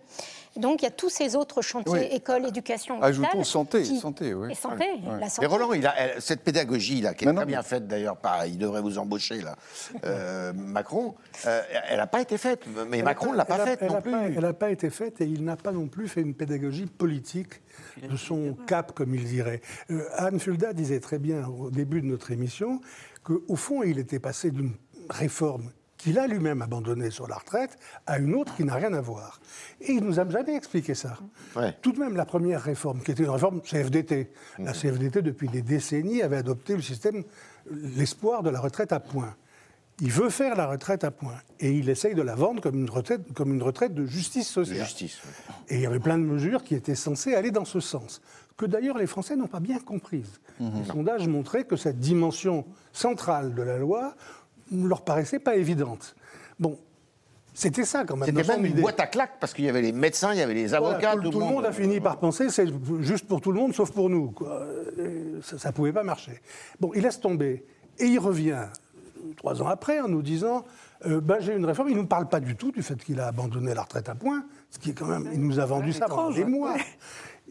[0.56, 2.16] Donc il y a tous ces autres chantiers, Oui.
[2.16, 4.52] école, éducation, Ajoutons hôpital, santé, qui- santé, oui.
[4.52, 5.20] Et santé, Ouais.
[5.20, 5.46] la santé.
[5.46, 7.86] Mais Roland, il a, elle- cette pédagogie là, qui est non, très bien mais- faite
[7.86, 9.56] d'ailleurs il devrait vous embaucher là,
[10.04, 11.14] euh, Macron,
[11.46, 12.64] euh, elle n'a pas été faite.
[12.88, 14.10] Mais Elle Macron ne l'a pas a- faite elle non plus.
[14.12, 16.86] pas- Elle n'a pas été faite et il n'a pas non plus fait une pédagogie
[16.86, 17.60] politique
[18.02, 19.60] de son cap, comme il dirait.
[19.90, 22.80] Euh, Anne Fulda disait très bien au début de notre émission
[23.22, 24.72] qu'au fond, il était passé d'une
[25.10, 25.70] réforme
[26.02, 29.40] qu'il a lui-même abandonnée sur la retraite à une autre qui n'a rien à voir.
[29.80, 31.16] Et il nous a jamais expliqué ça.
[31.54, 31.76] Ouais.
[31.80, 35.62] Tout de même, la première réforme, qui était une réforme CFDT, la CFDT, depuis des
[35.62, 37.22] décennies, avait adopté le système,
[37.70, 39.34] l'espoir de la retraite à points.
[40.00, 41.38] Il veut faire la retraite à points.
[41.60, 44.64] Et il essaye de la vendre comme une retraite, comme une retraite de justice De
[44.64, 44.84] sociale.
[44.84, 45.18] justice.
[45.68, 48.20] Et il y avait plein de mesures qui étaient censées aller dans ce sens,
[48.56, 50.40] que d'ailleurs les Français n'ont pas bien comprises.
[50.58, 54.14] Les sondages montraient que cette dimension centrale de la loi
[54.80, 56.14] ne leur paraissait pas évidente.
[56.58, 56.78] Bon,
[57.54, 58.26] c'était ça quand même.
[58.26, 58.80] C'était même une idée.
[58.82, 61.16] boîte à claques parce qu'il y avait les médecins, il y avait les Voilà, avocats,
[61.16, 62.66] tout, tout le monde a fini par penser c'est
[63.00, 64.30] juste pour tout le monde sauf pour nous.
[64.30, 64.66] quoi.
[65.42, 66.40] Ça ne pouvait pas marcher.
[66.80, 67.64] Bon, il laisse tomber.
[67.98, 68.64] Et il revient
[69.36, 70.64] trois ans après en nous disant
[71.06, 71.88] euh, ben, j'ai une réforme.
[71.90, 74.14] Il ne nous parle pas du tout du fait qu'il a abandonné la retraite à
[74.14, 75.28] points, ce qui est quand même.
[75.32, 76.76] Il nous a vendu ça pendant des mois.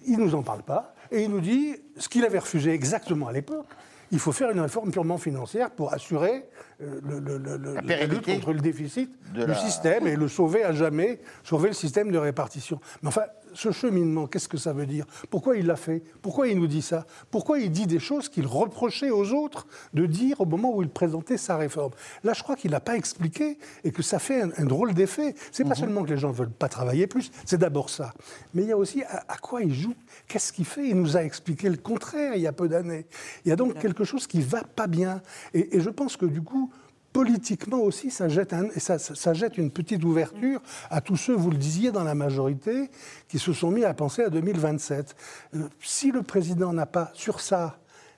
[0.08, 0.96] Il ne nous en parle pas.
[1.12, 3.68] Et il nous dit ce qu'il avait refusé exactement à l'époque.
[4.12, 6.46] Il faut faire une réforme purement financière pour assurer
[6.82, 10.28] euh, le- le- le- le- la lutte contre le déficit du la- système et le
[10.28, 12.80] sauver à jamais, sauver le système de répartition.
[13.02, 13.24] Mais enfin,
[13.54, 15.06] ce cheminement, qu'est-ce que ça veut dire?
[15.30, 16.04] Pourquoi il l'a fait?
[16.22, 17.06] Pourquoi il nous dit ça?
[17.30, 20.90] Pourquoi il dit des choses qu'il reprochait aux autres de dire au moment où il
[20.90, 21.92] présentait sa réforme?
[22.24, 25.36] Là, je crois qu'il n'a pas expliqué et que ça fait un, un drôle d'effet.
[25.52, 28.14] C'est pas seulement que les gens ne veulent pas travailler plus, c'est d'abord ça.
[28.54, 29.96] Mais il y a aussi à, à quoi il joue,
[30.28, 30.88] qu'est-ce qu'il fait?
[30.90, 33.06] Il nous a expliqué le contraire il y a peu d'années.
[33.46, 35.22] Il y a donc quelque chose qui va pas bien.
[35.54, 36.72] Et, et je pense que du coup,
[37.14, 41.34] politiquement aussi, ça jette, un- ça, ça- ça jette une petite ouverture à tous ceux,
[41.36, 42.90] vous le disiez, dans la majorité,
[43.28, 45.16] qui se sont mis à penser à 2027.
[45.56, 47.78] Euh, si le président n'a pas sur ça,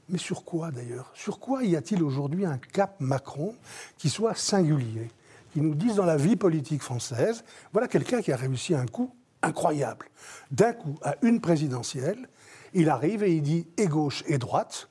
[0.09, 1.11] mais sur quoi d'ailleurs?
[1.13, 3.55] Sur quoi y a-t-il aujourd'hui un cap Macron
[3.97, 5.09] qui soit singulier
[5.53, 9.11] Qui nous dise dans la vie politique française, voilà quelqu'un qui a réussi un coup
[9.43, 10.07] incroyable.
[10.51, 12.27] D'un coup, à une présidentielle,
[12.73, 14.89] il arrive et il dit et gauche et droite,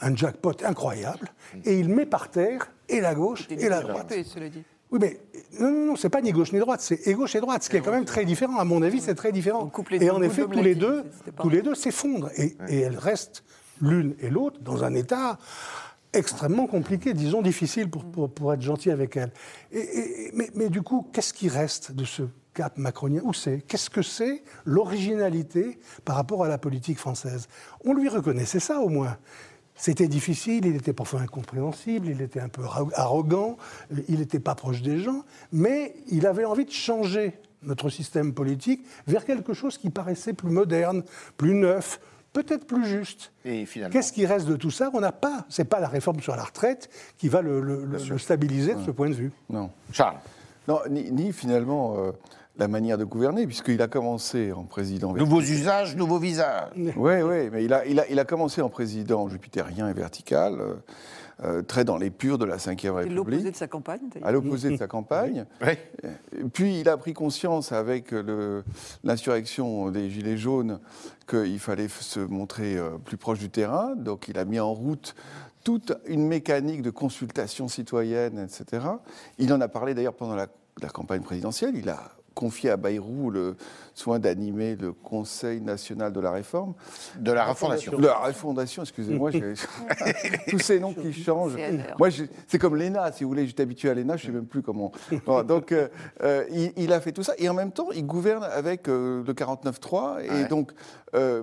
[0.00, 1.28] un jackpot incroyable,
[1.66, 4.08] et il met par terre et la gauche et la droite.
[4.08, 4.62] Développé, cela dit.
[4.90, 5.20] Oui, mais
[5.60, 7.68] non, non, non, c'est pas ni gauche ni droite, c'est et gauche et droite, ce
[7.68, 8.56] qui est quand même très différent.
[8.58, 9.70] À mon avis, c'est très différent.
[10.00, 11.04] Et en effet, tous les deux,
[11.40, 13.44] tous les deux s'effondrent et, et elles restent
[13.82, 15.38] l'une et l'autre dans un état
[16.14, 19.30] extrêmement compliqué, disons difficile pour, pour, pour être gentil avec elles.
[19.72, 22.22] Et, et- mais, mais du coup, qu'est-ce qui reste de ce
[22.54, 23.20] cap macronien?
[23.24, 23.60] Où c'est?
[23.68, 27.46] Qu'est-ce que c'est l'originalité par rapport à la politique française?
[27.84, 29.18] On lui reconnaissait ça au moins.
[29.80, 33.56] C'était difficile, il était parfois incompréhensible, il était un peu arro- arrogant,
[33.92, 35.22] euh, il n'était pas proche des gens,
[35.52, 40.50] mais il avait envie de changer notre système politique vers quelque chose qui paraissait plus
[40.50, 41.04] moderne,
[41.36, 42.00] plus neuf,
[42.32, 43.32] peut-être plus juste.
[43.44, 43.92] Et finalement.
[43.92, 44.90] Qu'est-ce qui reste de tout ça?
[44.94, 45.46] On n'a pas.
[45.48, 48.82] C'est pas la réforme sur la retraite qui va le, le- le- le stabiliser de
[48.84, 49.32] ce point de vue.
[49.48, 49.70] Non.
[49.92, 50.18] Charles?
[50.68, 52.12] Non, ni, ni finalement euh,
[52.58, 55.12] la manière de gouverner, puisqu'il a commencé en président.
[55.14, 56.70] Nouveaux usages, nouveaux visages.
[56.76, 60.60] Oui, oui, mais il a, il, a, il a commencé en président jupitérien et vertical,
[60.60, 60.74] euh,
[61.44, 64.00] euh, très dans les purs de la Ve C'est l'opposé République, de sa campagne.
[64.12, 64.28] d'ailleurs.
[64.28, 65.46] à l'opposé de sa campagne.
[65.64, 65.74] Oui.
[66.52, 68.12] Puis il a pris conscience avec
[69.04, 70.80] l'insurrection des Gilets jaunes
[71.28, 73.94] qu'il fallait se montrer euh, plus proche du terrain.
[73.96, 75.14] Donc il a mis en route
[75.64, 78.86] toute une mécanique de consultation citoyenne, etc.
[79.38, 80.46] Il en a parlé d'ailleurs pendant la,
[80.82, 81.76] la campagne présidentielle.
[81.76, 82.02] Il a
[82.38, 83.56] confié à Bayrou le
[83.94, 86.74] soin d'animer le Conseil national de la réforme.
[87.18, 87.98] De la refondation.
[87.98, 89.32] De la refondation, excusez-moi,
[90.48, 91.56] tous ces noms qui changent.
[91.98, 92.08] Moi,
[92.46, 94.62] c'est comme l'ENA, si vous voulez, j'étais habitué à l'ENA, je ne sais même plus
[94.62, 94.92] comment.
[95.26, 95.88] Bon, donc, euh,
[96.22, 99.24] euh, il, il a fait tout ça, et en même temps, il gouverne avec euh,
[99.26, 100.48] le 49.3, et Ouais.
[100.48, 100.70] donc,
[101.14, 101.42] euh,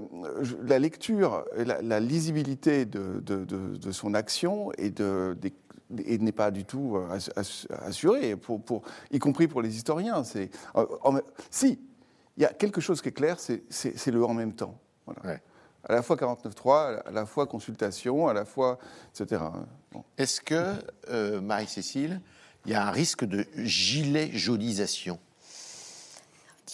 [0.65, 5.53] la lecture, la, la lisibilité de, de- de- de son action et, de, des-
[6.05, 8.81] et n'est pas du tout euh, ass- ass- assurée, pour, pour-
[9.11, 10.23] y compris pour les historiens.
[10.23, 10.85] C'est, euh,
[11.49, 11.79] si,
[12.37, 13.63] il y a quelque chose qui est clair, c'est,
[14.11, 14.77] le en même temps.
[15.05, 15.21] Voilà.
[15.25, 15.41] Ouais.
[15.87, 18.79] À la fois 49.3, à la fois consultation, à la fois,
[19.13, 19.43] etc.
[19.91, 20.03] Bon.
[20.17, 20.73] Est-ce que,
[21.09, 22.21] euh, Marie-Cécile,
[22.65, 25.19] il y a un risque de gilet jaunisation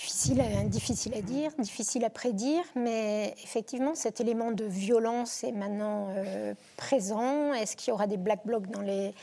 [0.02, 5.52] Difficile à, difficile à dire, difficile à prédire, mais effectivement, cet élément de violence est
[5.52, 7.54] maintenant euh, présent.
[7.54, 9.14] Est-ce qu'il y aura des black blocs dans les,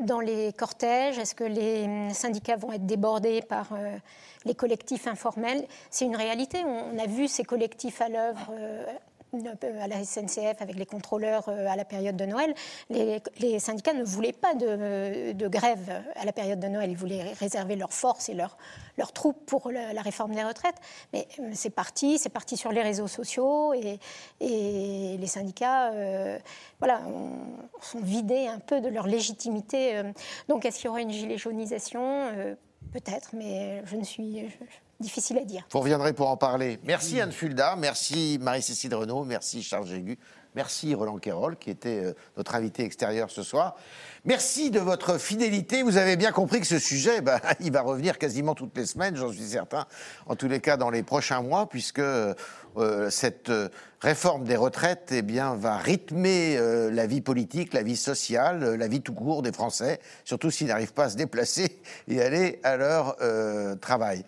[0.00, 1.18] dans les cortèges?
[1.18, 3.96] Est-ce que les hum, syndicats vont être débordés par euh,
[4.44, 5.64] les collectifs informels?
[5.90, 6.58] C'est une réalité.
[6.64, 8.50] On, a vu ces collectifs à l'œuvre.
[8.50, 8.84] euh,
[9.32, 12.54] à la SNCF avec les contrôleurs euh, à la période de Noël,
[12.90, 16.90] les, syndicats ne voulaient pas de, grève à la période de Noël.
[16.90, 18.56] Ils voulaient réserver leurs forces et leurs
[18.98, 20.76] leurs troupes pour la, réforme des retraites.
[21.12, 23.98] Mais euh, c'est parti, c'est parti sur les réseaux sociaux et,
[24.40, 26.38] les syndicats euh,
[26.78, 29.96] voilà, ont- sont vidés un peu de leur légitimité.
[29.96, 30.12] euh.
[30.48, 32.00] Donc est-ce qu'il y aura une gilet jaunisation?
[32.02, 32.54] Euh,
[32.92, 34.46] Peut-être, mais je ne suis
[35.00, 35.66] difficile à dire.
[35.70, 36.78] Vous reviendrez pour en parler.
[36.84, 40.18] Merci Anne Fulda, merci Marie-Cécile Renaud, merci Charles Jégu,
[40.54, 43.76] merci Roland Quérol qui était euh, notre invité extérieur ce soir.
[44.24, 45.82] Merci de votre fidélité.
[45.82, 49.16] Vous avez bien compris que ce sujet, ben, il va revenir quasiment toutes les semaines,
[49.16, 49.86] j'en suis certain,
[50.26, 52.34] en tous les cas dans les prochains mois, puisque euh,
[53.10, 53.68] cette euh,
[54.00, 56.58] réforme des retraites eh bien, va rythmer
[56.90, 60.92] la vie politique, la vie sociale, la vie tout court des Français, surtout s'ils n'arrivent
[60.92, 63.16] pas à se déplacer et aller à leur
[63.80, 64.24] travail.